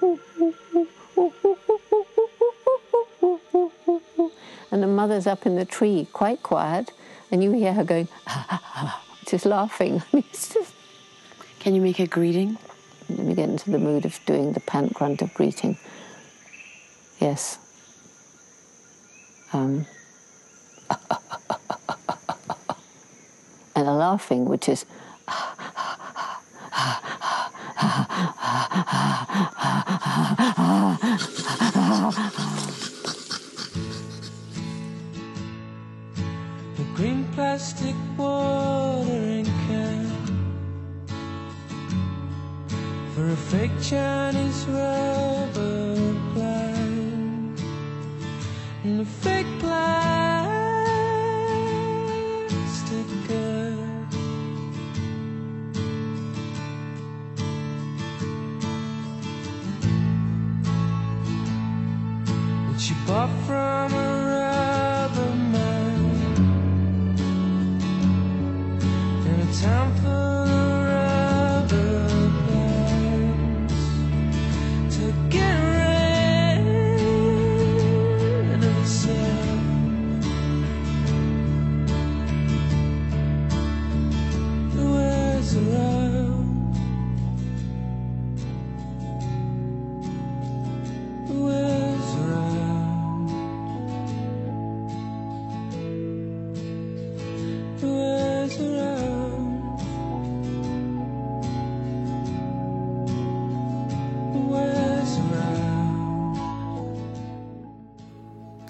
And 4.72 4.84
the 4.84 4.88
mother's 4.88 5.28
up 5.28 5.46
in 5.46 5.56
the 5.56 5.66
tree, 5.66 6.08
quite 6.14 6.44
quiet, 6.44 6.92
and 7.32 7.44
you 7.44 7.52
hear 7.52 7.74
her 7.74 7.84
going, 7.84 8.08
just 9.28 9.46
laughing. 9.46 10.02
Just, 10.32 10.58
Can 11.60 11.76
you 11.76 11.82
make 11.82 12.00
a 12.00 12.08
greeting? 12.08 12.58
let 13.10 13.20
me 13.20 13.36
get 13.36 13.48
into 13.50 13.72
the 13.72 13.80
mood 13.80 14.06
of 14.06 14.20
doing 14.26 14.52
the 14.54 14.60
pant 14.60 14.94
grunt 14.94 15.22
of 15.22 15.34
greeting. 15.34 15.78
Yes. 17.20 17.58
Um, 19.54 19.86
and 23.76 23.88
a 23.88 23.94
laughing, 23.94 24.46
which 24.46 24.68
is 24.68 24.86
green 36.98 37.24
plastic 37.36 37.96
watering 38.18 39.46
can 39.46 40.10
for 43.14 43.30
a 43.30 43.36
fake 43.36 43.70
Chinese 43.80 44.66
rubber 44.66 46.16
plant 46.34 47.62
and 48.84 49.02
a 49.02 49.06
fake 49.06 49.46
plastic 49.60 50.48
girl. 53.28 53.78
That 62.72 62.80
she 62.82 62.96
bought 63.06 63.30
from 63.46 63.94
a 63.94 64.27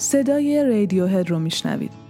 صدای 0.08 0.64
رادیوهد 0.64 1.30
رو 1.30 1.40
میشنوید. 1.40 2.07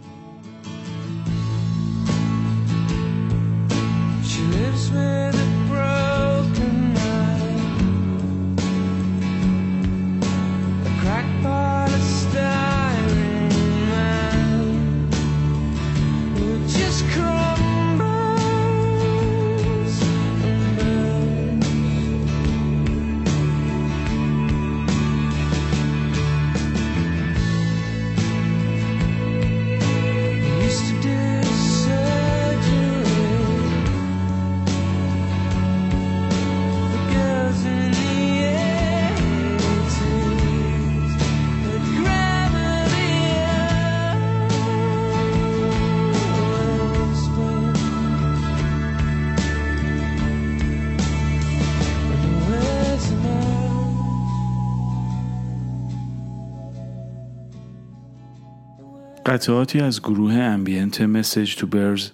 قطعاتی 59.48 59.80
از 59.80 60.02
گروه 60.02 60.34
امبینت 60.34 61.02
مسیج 61.02 61.56
تو 61.56 61.68
برز 61.68 62.10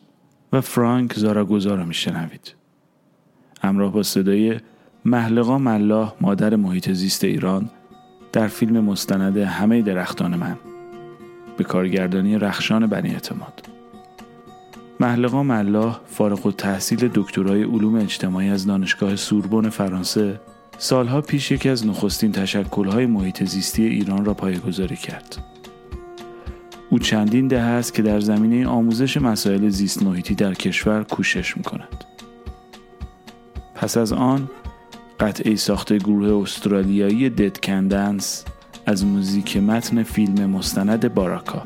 و 0.52 0.62
فرانک 0.62 1.13
زاراگوزا 1.13 1.76
را 1.76 1.86
میشنوید. 1.86 2.56
همراه 3.62 3.91
با 3.91 4.04
صدای 4.04 4.58
محلقا 5.06 5.58
ملاح 5.58 6.13
مادر 6.22 6.56
محیط 6.56 6.91
زیست 6.91 7.24
ایران 7.24 7.69
در 8.32 8.48
فیلم 8.48 8.80
مستند 8.80 9.38
همه 9.38 9.82
درختان 9.82 10.36
من 10.36 10.58
به 11.58 11.63
کارگردانی 11.63 12.38
رخشان 12.38 12.88
بنی 12.88 13.10
اعتماد. 13.10 13.65
محلقا 15.00 15.43
ملاح 15.43 16.00
فارغ 16.06 16.46
التحصیل 16.46 17.10
دکترای 17.13 17.63
علوم 17.63 17.96
اجتماعی 17.96 18.50
از 18.50 18.65
دانشگاه 18.65 19.15
سوربن 19.15 19.69
فرانسه 19.69 20.39
سالها 20.78 21.22
پیش 21.22 21.52
یکی 21.52 21.69
از 21.69 21.88
نخستین 21.88 22.32
تشکلهای 22.32 23.06
محیط 23.06 23.43
زیستی 23.43 23.86
ایران 23.86 24.26
را 24.26 24.34
پایگذاری 24.34 24.96
کرد. 24.96 25.53
او 26.93 26.99
چندین 26.99 27.47
دهه 27.47 27.62
است 27.62 27.93
که 27.93 28.01
در 28.01 28.19
زمینه 28.19 28.67
آموزش 28.67 29.17
مسائل 29.17 29.69
زیست 29.69 30.03
محیطی 30.03 30.36
در 30.36 30.53
کشور 30.53 31.03
کوشش 31.03 31.58
می 31.58 31.63
کند. 31.63 32.03
پس 33.75 33.97
از 33.97 34.13
آن 34.13 34.49
قطعه 35.19 35.56
ساخته 35.56 35.97
گروه 35.97 36.41
استرالیایی 36.41 37.29
دد 37.29 37.60
کندنس 37.60 38.45
از 38.86 39.06
موزیک 39.06 39.58
متن 39.58 40.03
فیلم 40.03 40.49
مستند 40.49 41.13
باراکا 41.13 41.63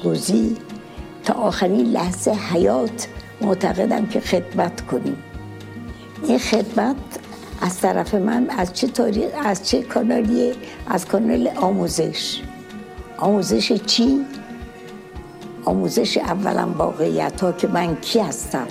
قزقزی 0.00 0.56
تا 1.24 1.34
آخرین 1.34 1.86
لحظه 1.86 2.30
حیات 2.30 3.08
معتقدم 3.40 4.06
که 4.06 4.20
خدمت 4.20 4.80
کنیم. 4.80 5.16
این 6.22 6.38
خدمت 6.38 6.96
از 7.60 7.80
طرف 7.80 8.14
من 8.14 8.50
از 8.50 8.72
چه 8.72 8.86
تاریخ 8.86 9.30
از 9.44 9.68
چه 9.68 9.82
کانالیه؟ 9.82 10.54
از 10.86 11.06
کانال 11.06 11.48
آموزش. 11.56 12.40
آموزش 13.18 13.72
چی؟ 13.72 14.24
آموزش 15.64 16.16
اولا 16.16 16.68
واقعیت 16.78 17.40
ها 17.40 17.52
که 17.52 17.68
من 17.68 17.96
کی 17.96 18.20
هستم؟ 18.20 18.66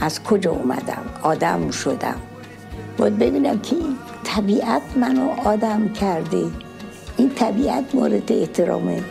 از 0.00 0.22
کجا 0.22 0.50
اومدم؟ 0.50 1.04
آدم 1.22 1.70
شدم. 1.70 2.20
باید 2.98 3.18
ببینم 3.18 3.58
که 3.58 3.76
طبیعت 4.24 4.82
منو 4.96 5.28
آدم 5.44 5.88
کرده. 5.88 6.44
این 7.16 7.30
طبیعت 7.30 7.94
مورد 7.94 8.32
احترامه. 8.32 9.02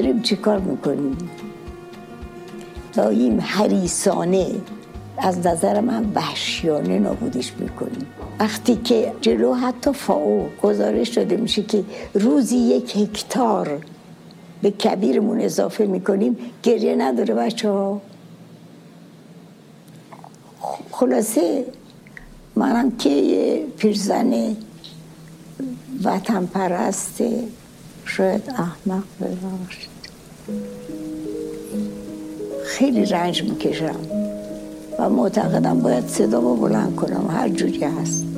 داریم 0.00 0.22
چی 0.22 0.36
کار 0.36 0.58
می‌کنیم؟ 0.58 1.16
داییم 2.92 3.40
حریسانه 3.40 4.46
از 5.18 5.46
نظر 5.46 5.80
من 5.80 6.12
وحشیانه 6.14 6.98
نابودش 6.98 7.52
می‌کنیم. 7.58 8.06
وقتی 8.38 8.76
که 8.76 9.12
جلو 9.20 9.54
حتی 9.54 9.92
فاو 9.92 10.48
گزارش 10.62 11.08
داده 11.08 11.36
میشه 11.36 11.62
که 11.62 11.84
روزی 12.14 12.56
یک 12.56 12.96
هکتار 12.96 13.86
به 14.62 14.70
کبیرمون 14.70 15.40
اضافه 15.40 15.86
می‌کنیم 15.86 16.36
گریه 16.62 16.96
نداره 16.96 17.34
بچه 17.34 17.70
ها 17.70 18.00
خلاصه 20.90 21.64
منم 22.56 22.96
که 22.96 23.64
پیرزن 23.78 24.56
وطن 26.04 26.46
پرسته 26.46 27.44
شاید 28.04 28.50
احمق 28.50 29.04
ببخشید. 29.20 29.89
خیلی 32.64 33.04
رنج 33.04 33.42
می‌کشم. 33.42 34.00
و 34.98 35.10
معتقدم 35.10 35.80
باید 35.80 36.08
صدا 36.08 36.40
بلند 36.40 36.96
کنم. 36.96 37.30
هر 37.30 37.48
جوری 37.48 37.84
هست. 37.84 38.29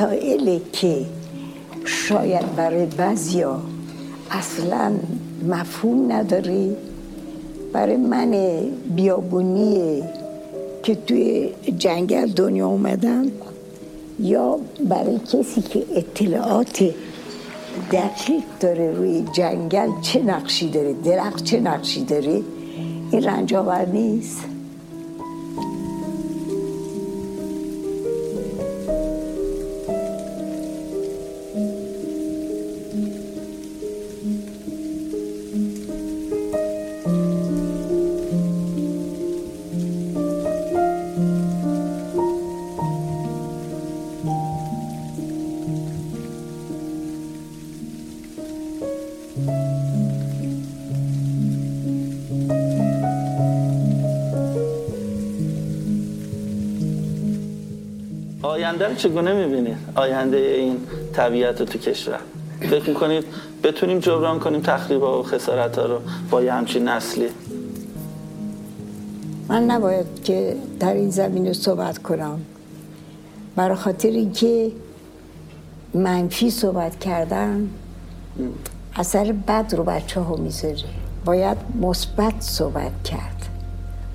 مسائلی 0.00 0.60
که 0.72 1.06
شاید 1.84 2.56
برای 2.56 2.86
بعضیا 2.86 3.60
اصلا 4.30 4.92
مفهوم 5.48 6.12
نداره 6.12 6.76
برای 7.72 7.96
من 7.96 8.34
بیابونی 8.96 10.02
که 10.82 10.94
توی 10.94 11.50
جنگل 11.78 12.26
دنیا 12.26 12.66
اومدم 12.66 13.26
یا 14.20 14.58
برای 14.88 15.18
کسی 15.18 15.62
که 15.62 15.84
اطلاعات 15.94 16.82
دقیق 17.92 18.44
داره 18.60 18.92
روی 18.92 19.24
جنگل 19.32 19.88
چه 20.02 20.22
نقشی 20.22 20.70
داره 20.70 20.92
درخت 20.92 21.44
چه 21.44 21.60
نقشی 21.60 22.04
داره 22.04 22.42
این 23.10 23.24
رنج 23.24 23.54
نیست. 23.92 24.49
رو 58.90 58.96
چگونه 58.96 59.46
می‌بینید 59.46 59.76
آینده 59.94 60.36
این 60.36 60.76
طبیعت 61.12 61.60
رو 61.60 61.66
تو 61.66 61.78
کشور. 61.78 62.18
فکر 62.60 62.88
می‌کنید 62.88 63.24
بتونیم 63.62 63.98
جبران 63.98 64.38
کنیم 64.38 64.60
تخریب 64.60 65.02
و 65.02 65.22
خسارت 65.22 65.78
ها 65.78 65.86
رو 65.86 66.00
با 66.30 66.42
یه 66.42 66.52
همچین 66.52 66.88
نسلی؟ 66.88 67.28
من 69.48 69.64
نباید 69.64 70.06
که 70.24 70.56
در 70.80 70.94
این 70.94 71.10
زمینه 71.10 71.52
صحبت 71.52 71.98
کنم. 71.98 72.40
برای 73.56 73.76
خاطر 73.76 74.08
اینکه 74.08 74.72
منفی 75.94 76.50
صحبت 76.50 76.98
کردن 76.98 77.70
اثر 78.96 79.32
بد 79.32 79.74
رو 79.76 79.84
بچه 79.84 80.20
ها 80.20 80.36
می‌ذاره. 80.36 80.74
باید 81.24 81.56
مثبت 81.80 82.34
صحبت 82.40 83.02
کرد. 83.04 83.46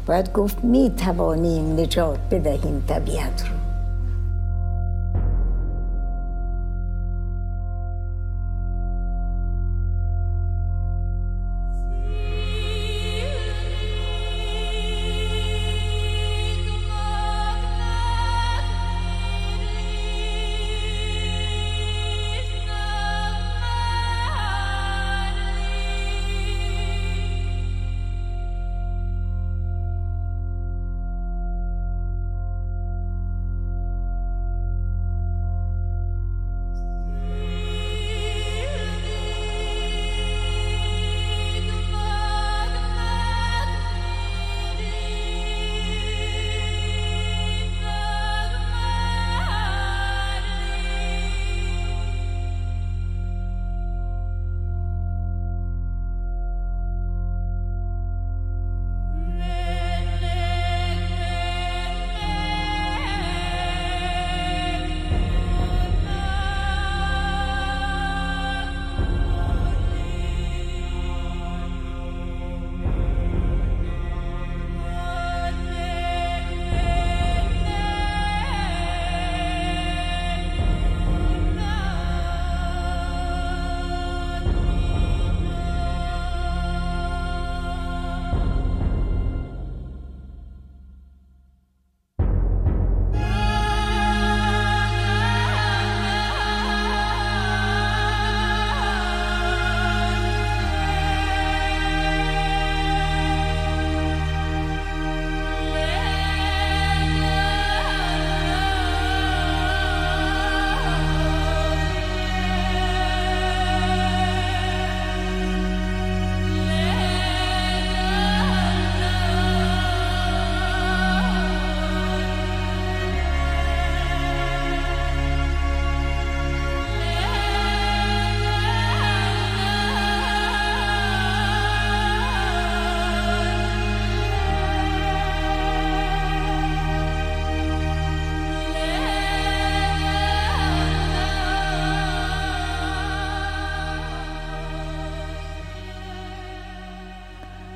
باید 0.07 0.33
گفت 0.33 0.63
می 0.63 0.91
توانیم 0.97 1.79
نجات 1.79 2.19
بدهیم 2.31 2.83
طبیعت 2.88 3.43
رو. 3.49 3.54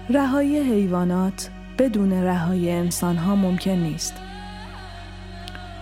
رهایی 0.10 0.60
حیوانات 0.60 1.50
بدون 1.78 2.14
رهایی 2.14 2.72
انسانها 2.72 3.36
ممکن 3.36 3.72
نیست. 3.72 4.14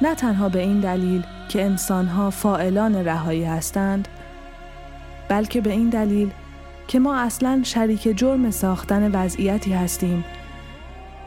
نه 0.02 0.16
تنها 0.16 0.50
به 0.50 0.60
این 0.60 0.80
دلیل 0.80 1.24
که 1.50 1.66
انسانها 1.66 2.30
فائلان 2.30 2.96
رهایی 2.96 3.44
هستند، 3.44 4.08
بلکه 5.30 5.62
به 5.62 5.72
این 5.72 5.90
دلیل 5.90 6.32
که 6.88 7.00
ما 7.00 7.16
اصلا 7.16 7.62
شریک 7.64 8.18
جرم 8.18 8.52
ساختن 8.52 9.12
وضعیتی 9.12 9.74
هستیم 9.74 10.26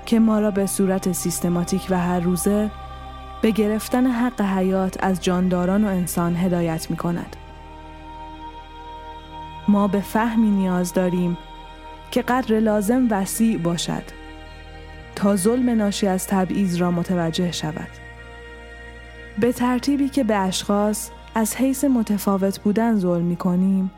که 0.06 0.18
ما 0.18 0.40
را 0.40 0.50
به 0.50 0.66
صورت 0.66 1.12
سیستماتیک 1.12 1.86
و 1.90 1.98
هر 1.98 2.20
روزه 2.20 2.70
به 3.42 3.50
گرفتن 3.50 4.06
حق 4.06 4.40
حیات 4.40 5.04
از 5.04 5.24
جانداران 5.24 5.84
و 5.84 5.88
انسان 5.88 6.36
هدایت 6.36 6.90
می 6.90 6.96
کند. 6.96 7.36
ما 9.68 9.88
به 9.88 10.00
فهمی 10.00 10.50
نیاز 10.50 10.92
داریم 10.92 11.38
که 12.10 12.22
قدر 12.22 12.60
لازم 12.60 13.06
وسیع 13.10 13.58
باشد 13.58 14.02
تا 15.16 15.36
ظلم 15.36 15.70
ناشی 15.70 16.06
از 16.06 16.26
تبعیض 16.26 16.76
را 16.76 16.90
متوجه 16.90 17.52
شود. 17.52 17.88
به 19.38 19.52
ترتیبی 19.52 20.08
که 20.08 20.24
به 20.24 20.36
اشخاص 20.36 21.10
از 21.34 21.56
حیث 21.56 21.84
متفاوت 21.84 22.60
بودن 22.60 22.98
ظلم 22.98 23.24
می 23.24 23.36
کنیم 23.36 23.90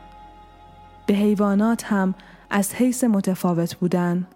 به 1.05 1.13
حیوانات 1.13 1.83
هم 1.83 2.15
از 2.49 2.75
حیث 2.75 3.03
متفاوت 3.03 3.75
بودن 3.75 4.27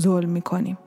ظلم 0.00 0.28
می 0.28 0.42
کنیم 0.42 0.78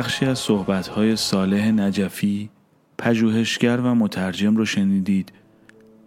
بخشی 0.00 0.26
از 0.26 0.38
صحبتهای 0.38 1.16
صالح 1.16 1.70
نجفی 1.70 2.50
پژوهشگر 2.98 3.76
و 3.76 3.94
مترجم 3.94 4.56
رو 4.56 4.64
شنیدید 4.64 5.32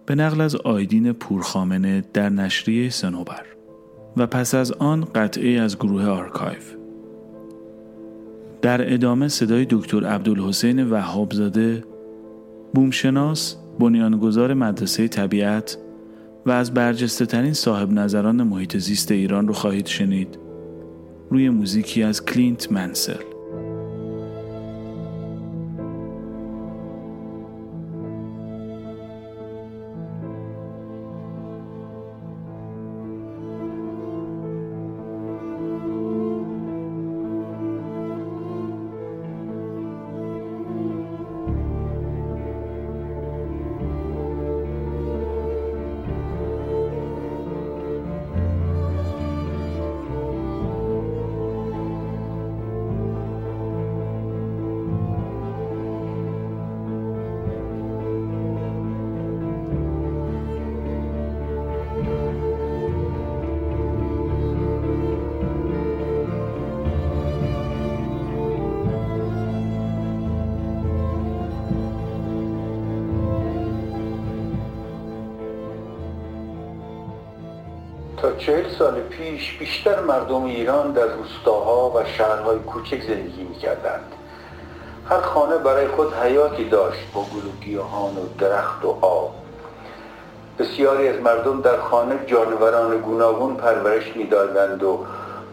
به 0.06 0.16
نقل 0.16 0.42
از 0.42 0.56
آیدین 0.56 1.14
پورخامنه 1.14 2.04
در 2.14 2.30
نشریه 2.30 2.90
صنوبر 2.90 3.46
و 4.18 4.28
پس 4.28 4.56
از 4.56 4.72
آن 4.72 5.06
قطعه 5.16 5.60
از 5.60 5.78
گروه 5.78 6.06
آرکایف 6.06 6.76
در 8.62 8.94
ادامه 8.94 9.28
صدای 9.28 9.68
دکتر 9.70 10.06
عبدالحسین 10.06 10.90
وهابزاده 10.90 11.84
بومشناس 12.74 13.56
بنیانگذار 13.80 14.54
مدرسه 14.54 15.08
طبیعت 15.08 15.78
و 16.46 16.52
از 16.52 16.74
برجسته 16.74 17.26
ترین 17.26 17.54
صاحب 17.54 17.92
نظران 17.92 18.44
محیط 18.44 18.78
زیست 18.78 19.12
ایران 19.12 19.48
رو 19.48 19.54
خواهید 19.54 19.86
شنید. 19.86 20.40
روی 21.30 21.50
موزیکی 21.50 22.04
از 22.04 22.26
کلینت 22.26 22.72
منسل. 22.72 23.33
پیش 79.24 79.58
بیشتر 79.58 80.00
مردم 80.00 80.44
ایران 80.44 80.92
در 80.92 81.06
روستاها 81.06 81.90
و 81.90 82.06
شهرهای 82.18 82.60
کوچک 82.60 83.02
زندگی 83.02 83.44
می‌کردند. 83.44 84.12
هر 85.10 85.22
خانه 85.22 85.58
برای 85.58 85.88
خود 85.88 86.14
حیاتی 86.14 86.70
داشت 86.70 87.00
با 87.14 87.22
گل 87.22 87.76
و 87.78 87.82
و 88.20 88.28
درخت 88.40 88.86
و 88.86 88.98
آب. 89.02 89.34
بسیاری 90.60 91.08
از 91.08 91.22
مردم 91.22 91.62
در 91.62 91.78
خانه 91.78 92.20
جانوران 92.28 92.98
گوناگون 92.98 93.56
پرورش 93.56 94.16
می‌دادند 94.16 94.84
و 94.84 95.06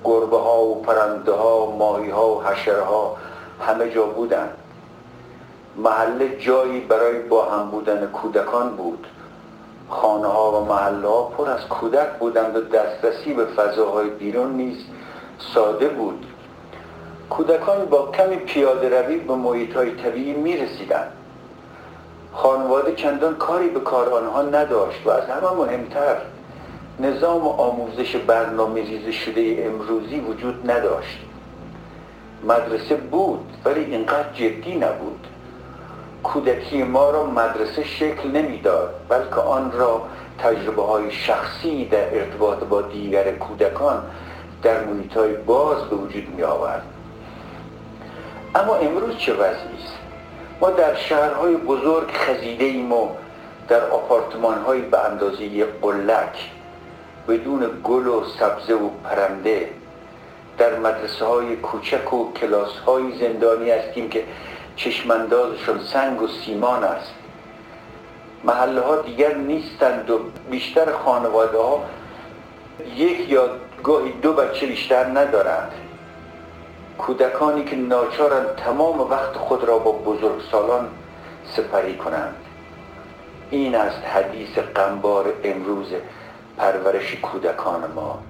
گربه 0.05 0.39
ها 0.39 0.63
و 0.63 0.83
پرنده 0.83 1.33
ها 1.33 1.67
ماهی 1.67 2.11
ها 2.11 2.29
و 2.29 2.43
حشره 2.43 2.83
ها 2.83 3.17
همه 3.61 3.91
جا 3.91 4.07
بودند. 4.07 4.57
محله 5.77 6.37
جایی 6.39 6.81
برای 6.81 7.19
با 7.19 7.45
هم 7.45 7.71
بودن 7.71 8.07
کودکان 8.07 8.77
بود. 8.77 9.07
خانه 9.91 10.27
ها 10.27 10.53
و 10.53 10.65
محله 10.65 11.09
ها 11.09 11.23
پر 11.23 11.51
از 11.51 11.61
کودک 11.61 12.19
بودند 12.19 12.57
و 12.57 12.61
دسترسی 12.61 13.35
به 13.35 13.45
فضاهای 13.45 14.11
بیرون 14.11 14.53
نیز 14.53 14.77
ساده 15.55 15.89
بود. 15.89 16.27
کودکان 17.31 17.85
با 17.85 18.11
کمی 18.11 18.37
پیاده 18.37 19.03
روی 19.03 19.17
به 19.17 19.35
محیط 19.35 19.77
های 19.77 19.91
طبیعی 19.91 20.33
می 20.33 20.57
رسیدن. 20.57 21.07
خانواده 22.33 22.95
چندان 22.95 23.35
کاری 23.35 23.69
به 23.69 23.81
کار 23.81 24.09
آنها 24.09 24.43
نداشت 24.43 25.07
و 25.07 25.11
از 25.11 25.25
همه 25.25 25.53
مهمتر 25.53 26.17
نظام 27.01 27.49
آموزش 27.49 28.17
برنامه 28.17 28.81
ریزه 28.81 29.13
شده 29.13 29.65
امروزی 29.67 30.21
وجود 30.21 30.71
نداشت. 30.71 31.19
مدرسه 32.45 32.95
بود 32.95 33.53
ولی 33.65 33.85
اینقدر 33.85 34.33
جدی 34.35 34.77
نبود. 34.77 35.27
کودکی 36.23 36.83
ما 36.83 37.11
را 37.11 37.27
مدرسه 37.27 37.85
شکل 37.85 38.29
نمی‌داد 38.29 38.95
بلکه 39.09 39.35
آن 39.35 39.73
را 39.73 40.03
تجربه 40.39 40.83
های 40.83 41.11
شخصی 41.11 41.85
در 41.85 42.15
ارتباط 42.15 42.59
با 42.59 42.83
دیگر 42.83 43.33
کودکان 43.33 44.03
در 44.63 44.85
محیط 44.85 45.17
های 45.17 45.33
باز 45.33 45.85
به 45.85 45.97
وجود 45.97 46.29
می 46.37 46.43
آورد 46.43 46.83
اما 48.55 48.75
امروز 48.75 49.17
چه 49.17 49.33
وضعی 49.33 49.85
است؟ 49.85 49.95
ما 50.61 50.71
در 50.71 50.95
شهرهای 50.95 51.57
بزرگ 51.57 52.09
خزیده 52.13 52.65
ایم 52.65 52.93
و 52.93 53.09
در 53.69 53.85
آپارتمان 53.91 54.59
های 54.59 54.81
به 54.81 55.05
اندازه 55.05 55.65
قلک 55.83 56.51
بدون 57.29 57.71
گل 57.85 58.07
و 58.07 58.25
سبزه 58.39 58.75
و 58.75 58.89
پرنده 59.05 59.69
در 60.59 60.79
مدرسه 60.79 61.25
های 61.25 61.57
کوچک 61.57 62.15
و 62.15 62.33
کلاس 62.33 62.79
های 62.87 63.19
زندانی 63.19 63.71
هستیم 63.71 64.09
که 64.09 64.25
چشماندازشون 64.85 65.81
سنگ 65.93 66.23
و 66.23 66.29
سیمان 66.29 66.85
است. 66.85 67.15
محله 68.45 68.81
ها 68.81 68.97
دیگر 68.97 69.35
نیستند 69.35 70.11
و 70.11 70.21
بیشتر 70.51 70.93
خانواده 70.93 71.59
ها 71.59 71.85
یک 72.97 73.31
یا 73.31 73.49
گاهی 73.83 74.13
دو 74.13 74.33
بچه 74.33 74.67
بیشتر 74.67 75.05
ندارند. 75.05 75.73
کودکانی 76.99 77.65
که 77.65 77.77
ناچارند 77.77 78.47
تمام 78.57 79.01
وقت 79.01 79.35
خود 79.35 79.65
را 79.65 79.79
با 79.79 79.93
بزرگسالان 79.93 80.89
سپری 81.57 81.97
کنند. 81.97 82.37
این 83.51 83.75
است 83.75 84.05
حدیث 84.05 84.59
قنبار 84.59 85.33
امروز 85.45 85.93
پرورش 86.57 87.17
کودکان 87.23 87.93
ما. 87.95 88.23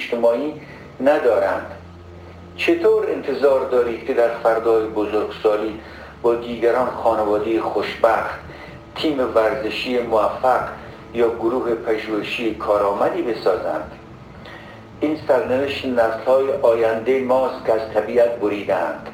اجتماعی 0.00 0.52
ندارند. 1.00 1.66
چطور 2.56 3.06
انتظار 3.10 3.68
دارید 3.68 4.06
که 4.06 4.14
در 4.14 4.28
فردای 4.28 4.86
بزرگسالی 4.86 5.80
با 6.22 6.34
دیگران 6.34 6.86
خانواده 6.86 7.60
خوشبخت 7.60 8.40
تیم 8.94 9.34
ورزشی 9.34 9.98
موفق 9.98 10.60
یا 11.14 11.28
گروه 11.28 11.74
پژوهشی 11.74 12.54
کارآمدی 12.54 13.22
بسازند؟ 13.22 13.90
این 15.00 15.18
سرنوشت 15.28 15.84
نسلهای 15.84 16.52
آینده 16.62 17.20
ماست 17.20 17.66
که 17.66 17.72
از 17.72 17.80
طبیعت 17.94 18.36
بریدند 18.36 19.08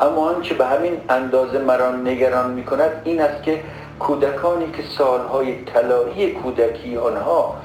اما 0.00 0.30
آنچه 0.30 0.54
به 0.54 0.66
همین 0.66 1.00
اندازه 1.08 1.58
مرا 1.58 1.96
نگران 1.96 2.50
می 2.50 2.64
کند 2.64 3.02
این 3.04 3.20
است 3.20 3.42
که 3.42 3.60
کودکانی 3.98 4.70
که 4.70 4.82
سالهای 4.98 5.64
طلایی 5.64 6.32
کودکی 6.32 6.96
آنها 6.96 7.56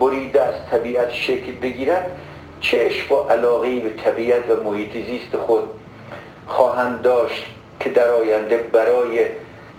بریده 0.00 0.42
از 0.42 0.54
طبیعت 0.70 1.12
شکل 1.12 1.52
بگیرد 1.52 2.10
چه 2.60 2.90
و 3.10 3.14
علاقه 3.14 3.80
به 3.80 3.90
طبیعت 3.90 4.50
و 4.50 4.62
محیط 4.62 4.92
زیست 4.92 5.36
خود 5.36 5.68
خواهند 6.46 7.02
داشت 7.02 7.46
که 7.80 7.90
در 7.90 8.08
آینده 8.08 8.56
برای 8.56 9.26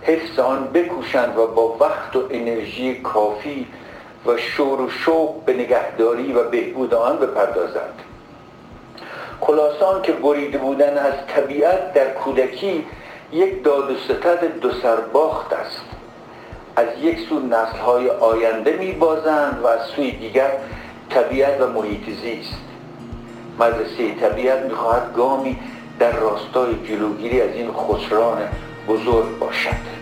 حفظ 0.02 0.38
آن 0.38 0.64
بکوشند 0.64 1.38
و 1.38 1.46
با 1.46 1.76
وقت 1.80 2.16
و 2.16 2.22
انرژی 2.30 2.94
کافی 2.94 3.66
و 4.26 4.36
شور 4.36 4.80
و 4.80 4.90
شوق 4.90 5.44
به 5.44 5.52
نگهداری 5.52 6.32
و 6.32 6.50
بهبود 6.50 6.94
آن 6.94 7.18
بپردازند. 7.18 8.02
خلاصان 9.40 10.02
که 10.02 10.12
بریده 10.12 10.58
بودن 10.58 10.98
از 10.98 11.14
طبیعت 11.28 11.92
در 11.92 12.14
کودکی 12.14 12.84
یک 13.32 13.64
داد 13.64 13.90
و 13.90 13.94
ستد 13.96 14.60
دو 14.60 14.70
سرباخت 14.70 15.52
است. 15.52 15.87
از 16.78 16.86
یک 17.02 17.18
سو 17.28 17.40
نسل 17.40 17.78
های 17.78 18.10
آینده 18.10 18.76
میبازند 18.76 19.60
و 19.62 19.66
از 19.66 19.80
سوی 19.96 20.10
دیگر 20.10 20.50
طبیعت 21.10 21.60
و 21.60 21.66
محیط 21.66 22.04
زیست. 22.22 22.58
مدرسه 23.60 24.14
طبیعت 24.20 24.62
می‌خواهد 24.62 25.14
گامی 25.16 25.58
در 25.98 26.12
راستای 26.12 26.74
جلوگیری 26.88 27.40
از 27.40 27.50
این 27.54 27.70
خسران 27.72 28.38
بزرگ 28.88 29.38
باشد. 29.38 29.97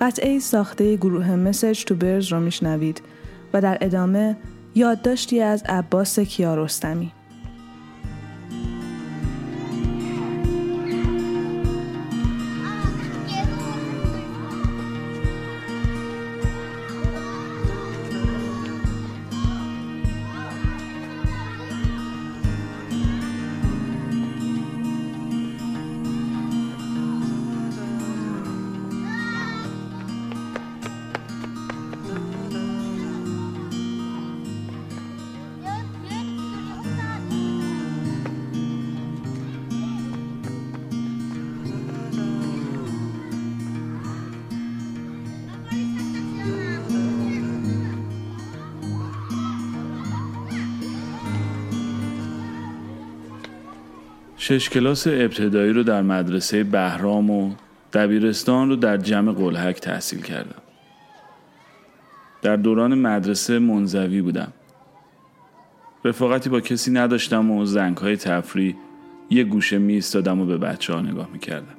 قطعه 0.00 0.38
ساخته 0.38 0.96
گروه 0.96 1.36
مسج 1.36 1.84
تو 1.84 1.94
برز 1.94 2.32
رو 2.32 2.40
میشنوید 2.40 3.02
و 3.52 3.60
در 3.60 3.78
ادامه 3.80 4.36
یادداشتی 4.74 5.40
از 5.40 5.62
عباس 5.68 6.18
کیارستمی. 6.18 7.12
شش 54.50 54.68
کلاس 54.68 55.06
ابتدایی 55.06 55.72
رو 55.72 55.82
در 55.82 56.02
مدرسه 56.02 56.64
بهرام 56.64 57.30
و 57.30 57.54
دبیرستان 57.92 58.68
رو 58.68 58.76
در 58.76 58.96
جمع 58.96 59.32
قلحک 59.32 59.80
تحصیل 59.80 60.22
کردم. 60.22 60.62
در 62.42 62.56
دوران 62.56 62.94
مدرسه 62.94 63.58
منزوی 63.58 64.22
بودم. 64.22 64.52
رفاقتی 66.04 66.50
با 66.50 66.60
کسی 66.60 66.90
نداشتم 66.90 67.50
و 67.50 67.64
زنگ 67.64 67.96
های 67.96 68.16
تفریح 68.16 68.76
یه 69.30 69.44
گوشه 69.44 69.78
می 69.78 69.92
ایستادم 69.92 70.40
و 70.40 70.46
به 70.46 70.58
بچه 70.58 70.92
ها 70.92 71.00
نگاه 71.00 71.28
می 71.32 71.38
کردم. 71.38 71.76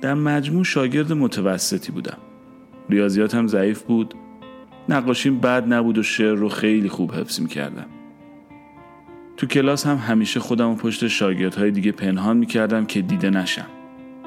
در 0.00 0.14
مجموع 0.14 0.64
شاگرد 0.64 1.12
متوسطی 1.12 1.92
بودم. 1.92 2.18
ریاضیاتم 2.90 3.46
ضعیف 3.46 3.82
بود. 3.82 4.14
نقاشیم 4.88 5.40
بد 5.40 5.72
نبود 5.72 5.98
و 5.98 6.02
شعر 6.02 6.34
رو 6.34 6.48
خیلی 6.48 6.88
خوب 6.88 7.14
حفظ 7.14 7.40
می 7.40 7.48
کردم. 7.48 7.97
تو 9.38 9.46
کلاس 9.46 9.86
هم 9.86 9.96
همیشه 9.96 10.40
خودم 10.40 10.70
و 10.70 10.74
پشت 10.74 11.08
شاگردهای 11.08 11.70
دیگه 11.70 11.92
پنهان 11.92 12.36
می‌کردم 12.36 12.84
که 12.84 13.02
دیده 13.02 13.30
نشم. 13.30 13.66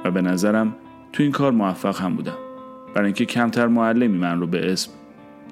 و 0.05 0.11
به 0.11 0.21
نظرم 0.21 0.75
تو 1.13 1.23
این 1.23 1.31
کار 1.31 1.51
موفق 1.51 2.01
هم 2.01 2.15
بودم. 2.15 2.37
برای 2.93 3.05
اینکه 3.05 3.25
کمتر 3.25 3.67
معلمی 3.67 4.17
من 4.17 4.39
رو 4.39 4.47
به 4.47 4.71
اسم 4.71 4.91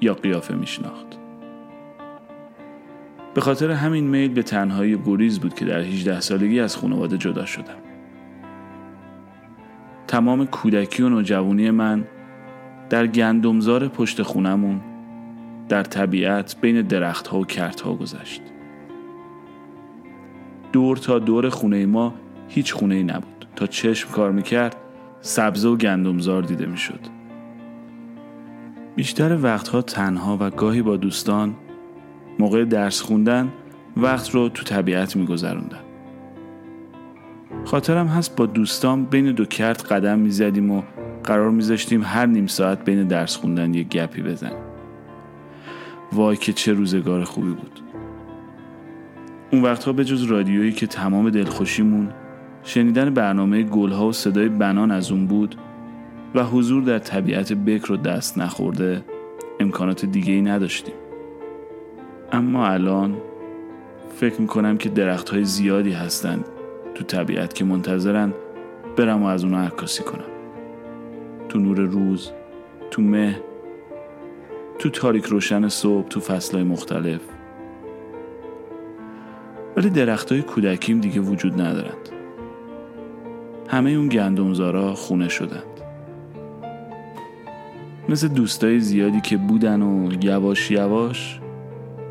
یا 0.01 0.13
قیافه 0.13 0.55
میشناخت. 0.55 1.05
به 3.33 3.41
خاطر 3.41 3.71
همین 3.71 4.07
میل 4.07 4.33
به 4.33 4.43
تنهایی 4.43 4.97
گریز 5.05 5.39
بود 5.39 5.53
که 5.53 5.65
در 5.65 5.79
18 5.79 6.19
سالگی 6.19 6.59
از 6.59 6.75
خانواده 6.75 7.17
جدا 7.17 7.45
شدم. 7.45 7.79
تمام 10.07 10.45
کودکی 10.45 11.03
و 11.03 11.09
نوجوانی 11.09 11.71
من 11.71 12.03
در 12.89 13.07
گندمزار 13.07 13.87
پشت 13.87 14.21
خونمون 14.21 14.81
در 15.69 15.83
طبیعت 15.83 16.55
بین 16.61 16.81
درختها 16.81 17.39
و 17.39 17.45
کرتها 17.45 17.93
گذشت. 17.93 18.41
دور 20.71 20.97
تا 20.97 21.19
دور 21.19 21.49
خونه 21.49 21.85
ما 21.85 22.13
هیچ 22.47 22.73
خونه 22.73 22.95
ای 22.95 23.03
نبود. 23.03 23.45
تا 23.55 23.67
چشم 23.67 24.11
کار 24.11 24.31
می‌کرد 24.31 24.75
سبزه 25.21 25.67
و 25.67 25.75
گندمزار 25.75 26.41
دیده 26.41 26.65
می‌شد. 26.65 26.99
بیشتر 28.95 29.37
وقتها 29.41 29.81
تنها 29.81 30.37
و 30.41 30.49
گاهی 30.49 30.81
با 30.81 30.97
دوستان 30.97 31.55
موقع 32.39 32.65
درس 32.65 33.01
خوندن 33.01 33.49
وقت 33.97 34.29
رو 34.29 34.49
تو 34.49 34.63
طبیعت 34.63 35.15
میگذروندم 35.15 35.79
خاطرم 37.65 38.07
هست 38.07 38.35
با 38.35 38.45
دوستان 38.45 39.05
بین 39.05 39.31
دو 39.31 39.45
کرت 39.45 39.91
قدم 39.91 40.19
می‌زدیم 40.19 40.71
و 40.71 40.81
قرار 41.23 41.51
میذاشتیم 41.51 42.01
هر 42.03 42.25
نیم 42.25 42.47
ساعت 42.47 42.85
بین 42.85 43.07
درس 43.07 43.35
خوندن 43.35 43.73
یه 43.73 43.83
گپی 43.83 44.21
بزنیم. 44.21 44.57
وای 46.11 46.37
که 46.37 46.53
چه 46.53 46.73
روزگار 46.73 47.23
خوبی 47.23 47.51
بود. 47.51 47.79
اون 49.51 49.61
وقتها 49.61 49.93
به 49.93 50.05
جز 50.05 50.23
رادیویی 50.23 50.71
که 50.71 50.87
تمام 50.87 51.29
دلخوشیمون 51.29 52.09
شنیدن 52.63 53.13
برنامه 53.13 53.63
گلها 53.63 54.07
و 54.07 54.11
صدای 54.11 54.49
بنان 54.49 54.91
از 54.91 55.11
اون 55.11 55.27
بود 55.27 55.55
و 56.35 56.43
حضور 56.43 56.83
در 56.83 56.99
طبیعت 56.99 57.53
بکر 57.53 57.91
و 57.91 57.97
دست 57.97 58.37
نخورده 58.37 59.01
امکانات 59.59 60.05
دیگه 60.05 60.33
ای 60.33 60.41
نداشتیم. 60.41 60.93
اما 62.31 62.67
الان 62.67 63.17
فکر 64.15 64.41
می‌کنم 64.41 64.77
که 64.77 64.89
درخت 64.89 65.29
های 65.29 65.43
زیادی 65.43 65.91
هستند 65.91 66.45
تو 66.95 67.03
طبیعت 67.03 67.53
که 67.53 67.65
منتظرن 67.65 68.33
برم 68.97 69.23
و 69.23 69.25
از 69.25 69.43
اونها 69.43 69.63
عکاسی 69.63 70.03
کنم. 70.03 70.29
تو 71.49 71.59
نور 71.59 71.79
روز 71.79 72.31
تو 72.91 73.01
مه 73.01 73.41
تو 74.79 74.89
تاریک 74.89 75.25
روشن 75.25 75.67
صبح 75.67 76.07
تو 76.07 76.19
فصلهای 76.19 76.63
مختلف. 76.63 77.21
ولی 79.79 79.89
درخت 79.89 80.31
های 80.31 80.41
کودکیم 80.41 81.01
دیگه 81.01 81.19
وجود 81.19 81.61
ندارند. 81.61 82.09
همه 83.67 83.89
اون 83.89 84.07
گندمزارا 84.07 84.93
خونه 84.93 85.29
شدند. 85.29 85.63
مثل 88.09 88.27
دوستای 88.27 88.79
زیادی 88.79 89.21
که 89.21 89.37
بودن 89.37 89.81
و 89.81 90.11
یواش 90.23 90.71
یواش 90.71 91.39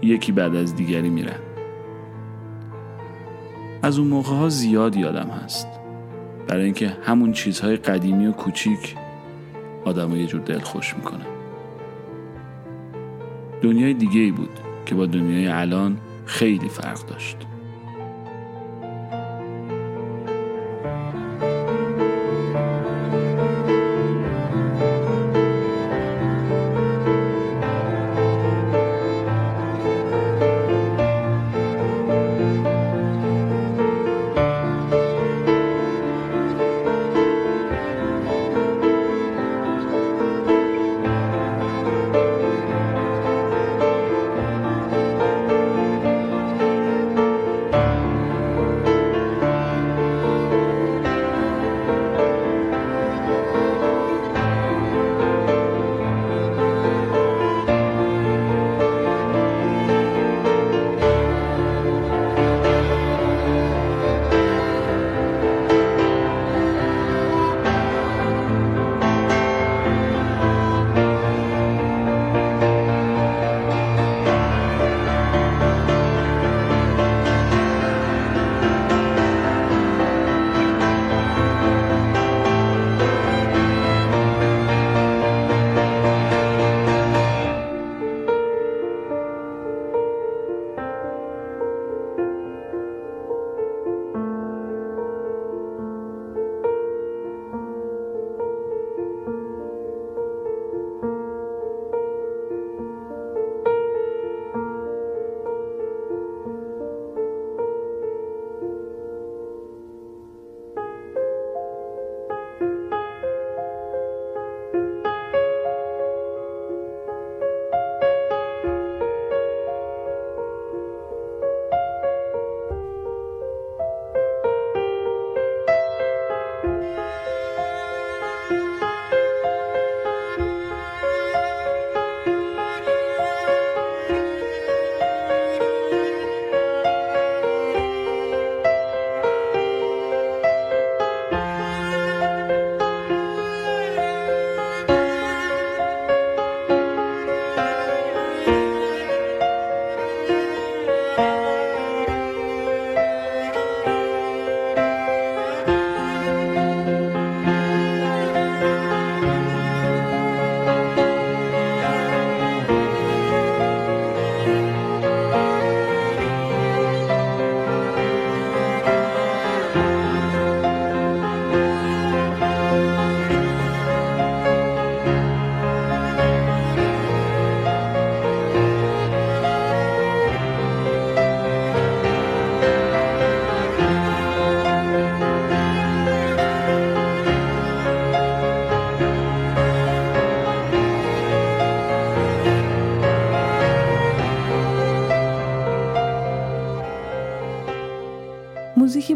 یکی 0.02 0.32
بعد 0.32 0.54
از 0.54 0.76
دیگری 0.76 1.10
میرن. 1.10 1.38
از 3.82 3.98
اون 3.98 4.08
موقع 4.08 4.34
ها 4.36 4.48
زیاد 4.48 4.96
یادم 4.96 5.28
هست. 5.28 5.68
برای 6.46 6.64
اینکه 6.64 6.96
همون 7.02 7.32
چیزهای 7.32 7.76
قدیمی 7.76 8.26
و 8.26 8.32
کوچیک 8.32 8.96
آدم 9.84 10.16
یه 10.16 10.26
جور 10.26 10.40
دل 10.40 10.58
خوش 10.58 10.94
می‌کنه. 10.96 11.24
دنیای 13.62 13.94
دیگه 13.94 14.20
ای 14.20 14.30
بود 14.30 14.60
که 14.86 14.94
با 14.94 15.06
دنیای 15.06 15.46
الان 15.46 15.98
خیلی 16.24 16.68
فرق 16.68 17.06
داشت. 17.06 17.36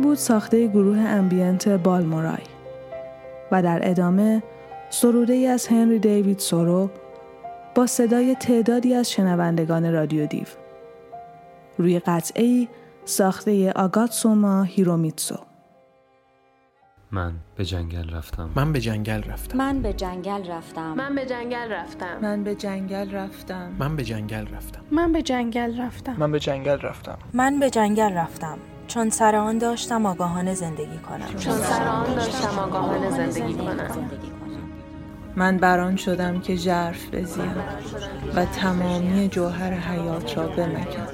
بود 0.03 0.17
ساخته 0.17 0.67
گروه 0.67 0.99
ambient 0.99 1.69
بالمورای 1.69 2.43
و 3.53 3.63
در 3.63 3.81
ادامه 3.91 4.43
سروده 4.91 5.33
ای 5.33 5.47
از 5.47 5.67
هنری 5.67 5.99
دیوید 5.99 6.39
ثورو 6.39 6.91
با 7.75 7.87
صدای 7.87 8.35
تعدادی 8.35 8.95
از 8.95 9.11
شنوندگان 9.11 9.93
رادیو 9.93 10.27
دیو. 10.27 10.47
روی 11.79 11.99
قطعه 11.99 12.45
ای 12.45 12.69
ساخته 13.05 13.73
آگاتسوما 13.73 14.63
هیرومیتسو. 14.63 15.37
من 17.11 17.33
به 17.57 17.65
جنگل 17.65 18.11
رفتم. 18.11 18.51
من 18.57 18.73
به 18.73 18.81
جنگل 18.81 19.23
رفتم. 19.23 19.57
من 19.57 19.83
به 19.83 19.93
جنگل 19.93 20.51
رفتم. 20.51 20.95
من 20.95 21.15
به 21.15 21.25
جنگل 21.25 21.71
رفتم. 21.73 22.17
من 22.19 22.45
به 22.45 22.55
جنگل 22.55 23.11
رفتم. 23.11 23.73
من 23.79 23.97
به 23.97 24.05
جنگل 24.05 24.49
رفتم. 24.49 24.85
من 24.91 25.13
به 25.13 25.23
جنگل 25.23 25.79
رفتم. 25.79 26.17
من 26.19 26.33
به 26.33 26.41
جنگل 26.41 26.81
رفتم. 26.81 27.19
من 27.33 27.61
به 27.61 27.71
جنگل 27.71 28.13
رفتم. 28.13 28.59
چون 28.95 29.11
سر 29.11 29.37
آن 29.37 29.59
داشتم 29.59 30.07
آگاهانه 30.07 30.55
زندگی 30.55 30.99
کنم. 30.99 31.35
چون 31.39 31.55
سر 31.55 31.89
آن 31.89 32.15
داشتم 32.15 32.59
آگاهانه 32.59 33.11
زندگی 33.11 33.55
کنم. 33.55 33.91
من 35.37 35.57
بران 35.57 35.97
شدم 35.97 36.41
که 36.41 36.57
ژرف 36.57 37.15
بزیم 37.15 37.55
و 38.35 38.45
تمامی 38.45 39.29
جوهر 39.29 39.73
حیات 39.75 40.39
را 40.39 40.47
بمکم. 40.47 41.07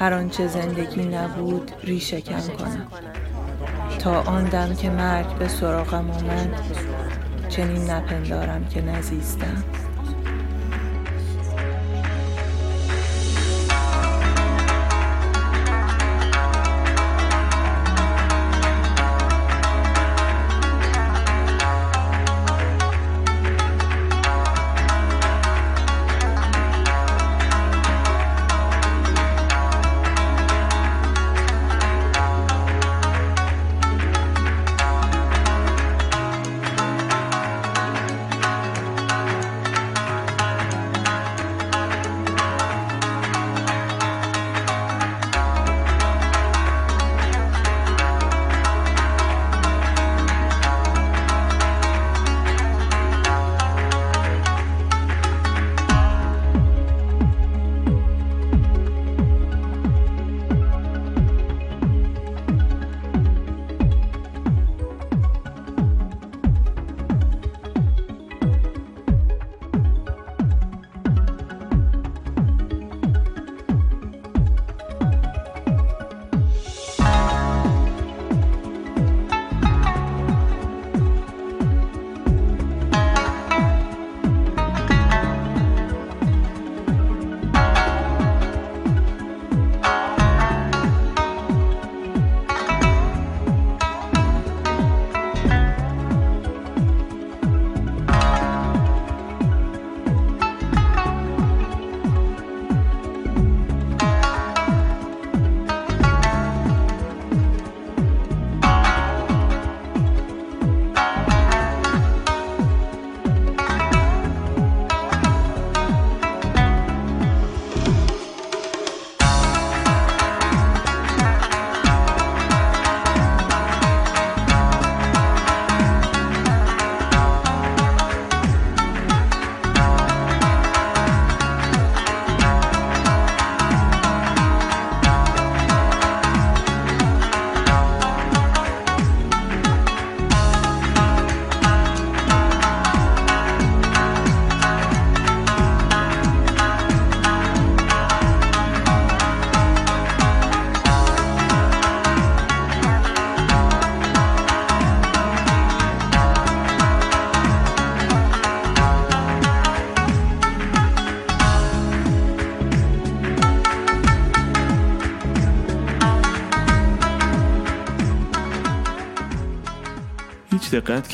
هر 0.00 0.14
آنچه 0.14 0.46
زندگی 0.46 1.04
نبود 1.04 1.72
ریشهکن 1.84 2.40
کنم. 2.40 2.86
تا 3.98 4.22
آن 4.22 4.44
دم 4.44 4.74
که 4.74 4.90
مرگ 4.90 5.38
به 5.38 5.48
سراغم 5.48 6.10
آمد 6.10 6.60
چنین 7.48 7.90
نپندارم 7.90 8.64
که 8.64 8.82
نزیستم. 8.82 9.64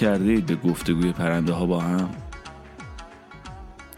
کرده 0.02 0.30
اید 0.30 0.46
به 0.46 0.56
گفتگوی 0.56 1.12
پرنده 1.12 1.52
ها 1.52 1.66
با 1.66 1.80
هم؟ 1.80 2.10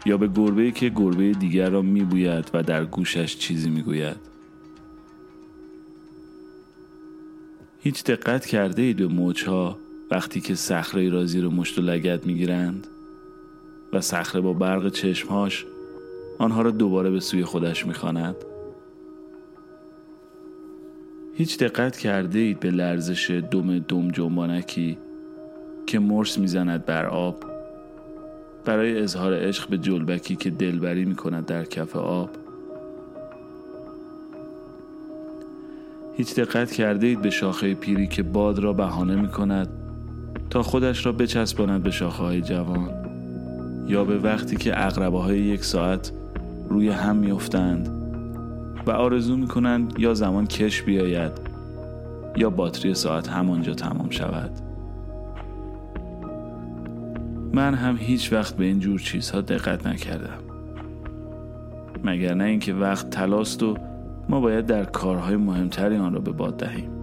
یا 0.05 0.17
به 0.17 0.27
گربه 0.27 0.71
که 0.71 0.89
گربه 0.89 1.31
دیگر 1.31 1.69
را 1.69 1.81
میبوید 1.81 2.51
و 2.53 2.63
در 2.63 2.85
گوشش 2.85 3.37
چیزی 3.37 3.69
می‌گوید؟ 3.69 4.17
هیچ 7.79 8.03
دقت 8.03 8.45
کرده 8.45 8.81
اید 8.81 8.97
به 8.97 9.07
موجها 9.07 9.79
وقتی 10.11 10.41
که 10.41 10.55
صخره 10.55 11.09
را 11.09 11.25
زیر 11.25 11.47
مشت 11.47 11.79
و 11.79 11.81
لگت 11.81 12.25
می‌گیرند 12.25 12.87
و 13.93 14.01
صخره 14.01 14.41
با 14.41 14.53
برق 14.53 14.89
چشمهاش 14.89 15.65
آنها 16.39 16.61
را 16.61 16.71
دوباره 16.71 17.09
به 17.09 17.19
سوی 17.19 17.43
خودش 17.43 17.85
می‌خواند؟ 17.85 18.35
هیچ 21.35 21.57
دقت 21.57 21.97
کرده 21.97 22.39
اید 22.39 22.59
به 22.59 22.71
لرزش 22.71 23.31
دم 23.51 23.79
دم 23.79 24.11
جنبانکی 24.11 24.97
که 25.87 25.99
مرس 25.99 26.37
می‌زند 26.37 26.85
بر 26.85 27.05
آب. 27.05 27.35
برای 28.65 28.99
اظهار 28.99 29.33
عشق 29.33 29.69
به 29.69 29.77
جلبکی 29.77 30.35
که 30.35 30.49
دلبری 30.49 31.05
می 31.05 31.15
کند 31.15 31.45
در 31.45 31.63
کف 31.63 31.95
آب. 31.95 32.29
هیچ 36.17 36.35
دقت 36.35 36.71
کرده 36.71 37.07
اید 37.07 37.21
به 37.21 37.29
شاخه 37.29 37.73
پیری 37.73 38.07
که 38.07 38.23
باد 38.23 38.59
را 38.59 38.73
بهانه 38.73 39.15
می 39.15 39.27
کند 39.27 39.69
تا 40.49 40.63
خودش 40.63 41.05
را 41.05 41.11
بچسباند 41.11 41.83
به 41.83 41.91
شاخه 41.91 42.23
های 42.23 42.41
جوان 42.41 42.89
یا 43.87 44.05
به 44.05 44.17
وقتی 44.17 44.55
که 44.55 44.85
اقربه 44.85 45.19
های 45.19 45.39
یک 45.39 45.63
ساعت 45.63 46.11
روی 46.69 46.89
هم 46.89 47.15
میافتند 47.15 47.89
و 48.87 48.91
آرزو 48.91 49.37
می 49.37 49.47
کنند 49.47 49.93
یا 49.97 50.13
زمان 50.13 50.47
کش 50.47 50.81
بیاید 50.81 51.31
یا 52.37 52.49
باتری 52.49 52.93
ساعت 52.93 53.27
همانجا 53.27 53.73
تمام 53.73 54.09
شود. 54.09 54.64
من 57.55 57.73
هم 57.73 57.97
هیچ 57.97 58.33
وقت 58.33 58.55
به 58.55 58.65
این 58.65 58.79
جور 58.79 58.99
چیزها 58.99 59.41
دقت 59.41 59.87
نکردم. 59.87 60.39
مگر 62.03 62.33
نه 62.33 62.43
اینکه 62.43 62.73
وقت 62.73 63.09
تلاست 63.09 63.63
و 63.63 63.77
ما 64.29 64.39
باید 64.39 64.65
در 64.65 64.85
کارهای 64.85 65.35
مهمتری 65.35 65.97
آن 65.97 66.13
را 66.13 66.19
به 66.19 66.31
باد 66.31 66.57
دهیم. 66.57 66.94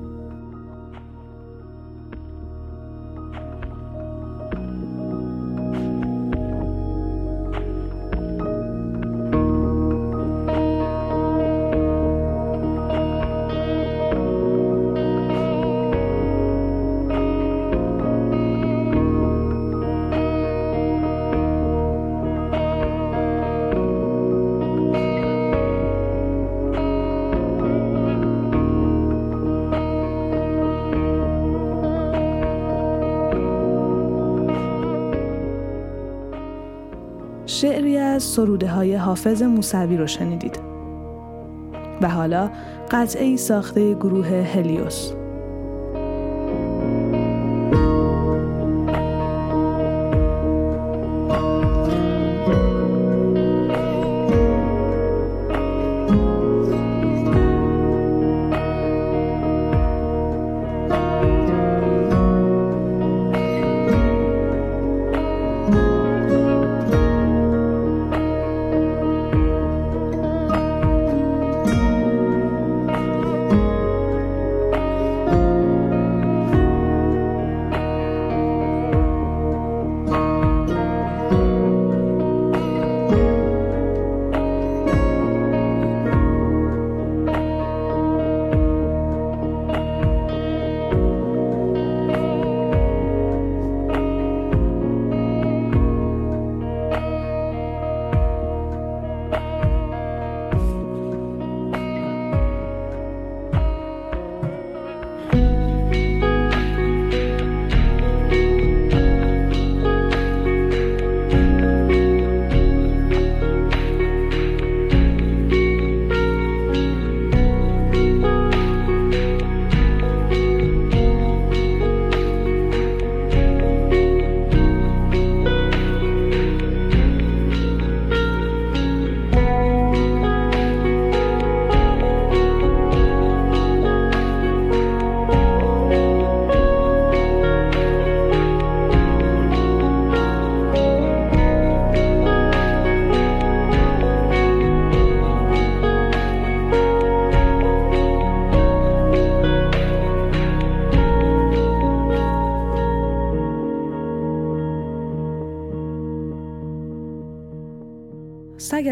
سروده 38.32 38.68
های 38.68 38.94
حافظ 38.94 39.42
موسوی 39.42 39.96
رو 39.96 40.06
شنیدید. 40.06 40.60
و 42.02 42.08
حالا 42.08 42.50
قطعه 42.90 43.36
ساخته 43.36 43.94
گروه 43.94 44.26
هلیوس. 44.26 45.12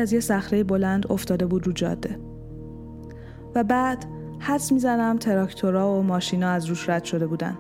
از 0.01 0.13
یه 0.13 0.21
صخره 0.21 0.65
بلند 0.65 1.13
افتاده 1.13 1.47
بود 1.47 1.67
رو 1.67 1.73
جاده. 1.73 2.19
و 3.55 3.65
بعد 3.65 4.05
حدس 4.39 4.73
می‌زنم 4.73 5.17
تراکتورا 5.17 5.93
و 5.93 6.03
ماشینا 6.03 6.49
از 6.49 6.67
روش 6.67 6.89
رد 6.89 7.05
شده 7.05 7.27
بودن. 7.27 7.59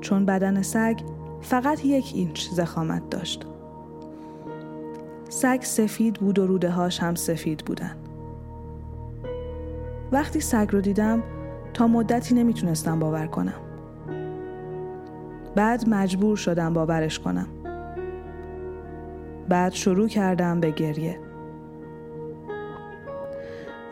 چون 0.00 0.26
بدن 0.26 0.62
سگ 0.62 0.98
فقط 1.40 1.84
یک 1.84 2.12
اینچ 2.14 2.48
زخامت 2.48 3.10
داشت. 3.10 3.46
سگ 5.28 5.60
سفید 5.62 6.14
بود 6.14 6.38
و 6.38 6.46
روده 6.46 6.70
هاش 6.70 7.02
هم 7.02 7.14
سفید 7.14 7.64
بودن. 7.64 7.96
وقتی 10.12 10.40
سگ 10.40 10.68
رو 10.72 10.80
دیدم 10.80 11.22
تا 11.74 11.86
مدتی 11.86 12.34
نمی‌تونستم 12.34 12.98
باور 12.98 13.26
کنم. 13.26 13.60
بعد 15.54 15.88
مجبور 15.88 16.36
شدم 16.36 16.72
باورش 16.72 17.18
کنم. 17.18 17.46
بعد 19.48 19.72
شروع 19.72 20.08
کردم 20.08 20.60
به 20.60 20.70
گریه. 20.70 21.20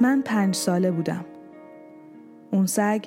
من 0.00 0.22
پنج 0.22 0.54
ساله 0.54 0.90
بودم. 0.90 1.24
اون 2.50 2.66
سگ 2.66 3.04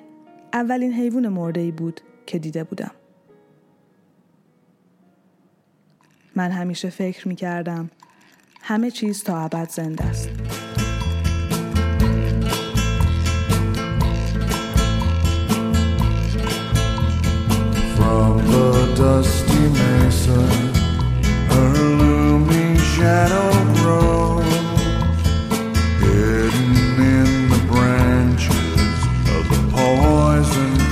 اولین 0.54 0.94
حیوان 0.94 1.28
مرده 1.28 1.62
ای 1.62 1.72
بود 1.72 2.02
که 2.26 2.40
دیده 2.40 2.64
بودم. 2.64 2.92
من 6.36 6.52
همیشه 6.52 6.90
فکر 6.90 7.28
می 7.28 7.36
کردم 7.36 7.90
همه 8.62 8.92
چیز 8.92 9.24
تا 9.24 9.40
ابد 9.40 9.70
زنده 9.70 10.04
است. 10.04 10.30
From 17.98 18.38
the 18.52 18.68
dusty 18.98 19.64
mesa, 19.78 20.75
shadow 23.06 23.52
grows, 23.76 24.54
hidden 26.02 26.72
in 27.14 27.50
the 27.54 27.62
branches 27.72 28.98
of 29.36 29.44
the 29.52 29.60
poison. 29.72 30.86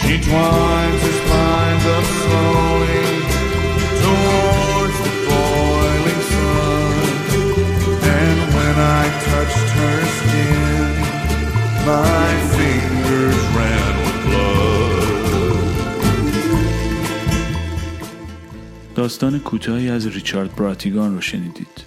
She 0.00 0.18
داستان 19.08 19.38
کوتاهی 19.38 19.90
از 19.90 20.06
ریچارد 20.06 20.56
براتیگان 20.56 21.14
رو 21.14 21.20
شنیدید 21.20 21.84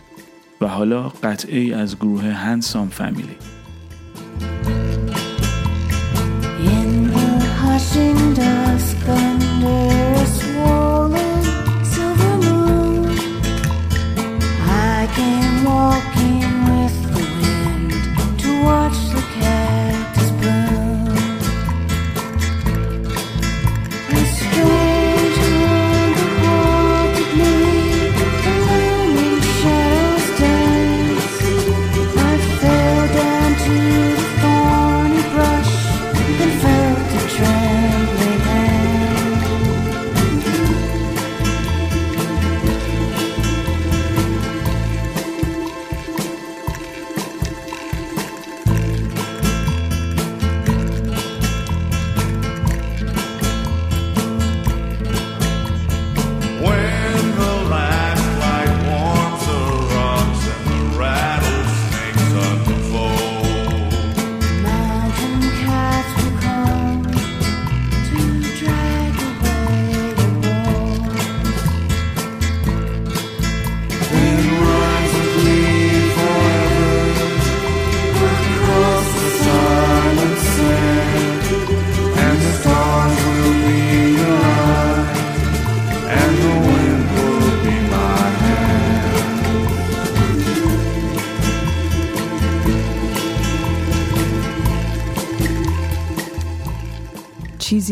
و 0.61 0.67
حالا 0.67 1.09
قطعه 1.09 1.59
ای 1.59 1.73
از 1.73 1.95
گروه 1.95 2.23
هنسام 2.23 2.89
فامیلی. 2.89 3.35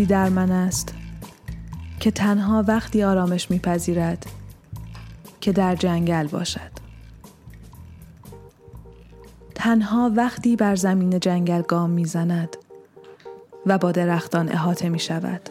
در 0.10 0.30
من 0.30 0.52
است 0.52 0.94
که 2.00 2.12
تنها 2.12 2.64
وقتی 2.68 3.04
آرامش 3.04 3.52
میپذیرد 3.52 4.26
که 5.42 5.52
در 5.52 5.76
جنگل 5.76 6.28
باشد 6.28 6.72
تنها 9.56 10.12
وقتی 10.16 10.56
بر 10.56 10.76
زمین 10.76 11.20
جنگل 11.20 11.62
گام 11.62 11.90
می‌زند 11.90 12.58
و 13.66 13.78
با 13.78 13.92
درختان 13.92 14.50
احاطه 14.50 14.90
می 14.90 15.00
شود. 15.00 15.50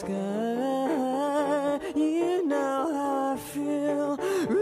Sky, 0.00 0.14
you 2.00 2.46
know 2.50 2.78
how 2.96 3.34
I 3.34 3.36
feel. 3.52 4.61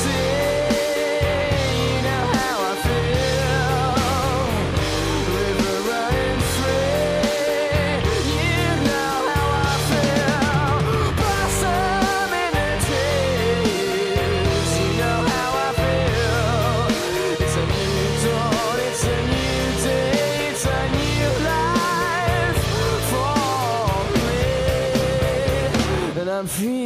I'm. 26.41 26.81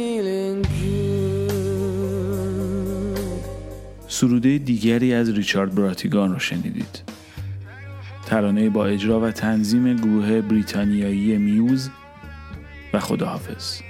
سروده 4.08 4.58
دیگری 4.58 5.14
از 5.14 5.30
ریچارد 5.30 5.74
براتیگان 5.74 6.32
رو 6.32 6.38
شنیدید. 6.38 7.02
ترانه 8.26 8.70
با 8.70 8.86
اجرا 8.86 9.20
و 9.20 9.30
تنظیم 9.30 9.96
گروه 9.96 10.40
بریتانیایی 10.40 11.38
میوز 11.38 11.90
و 12.92 13.00
خداحافظ. 13.00 13.80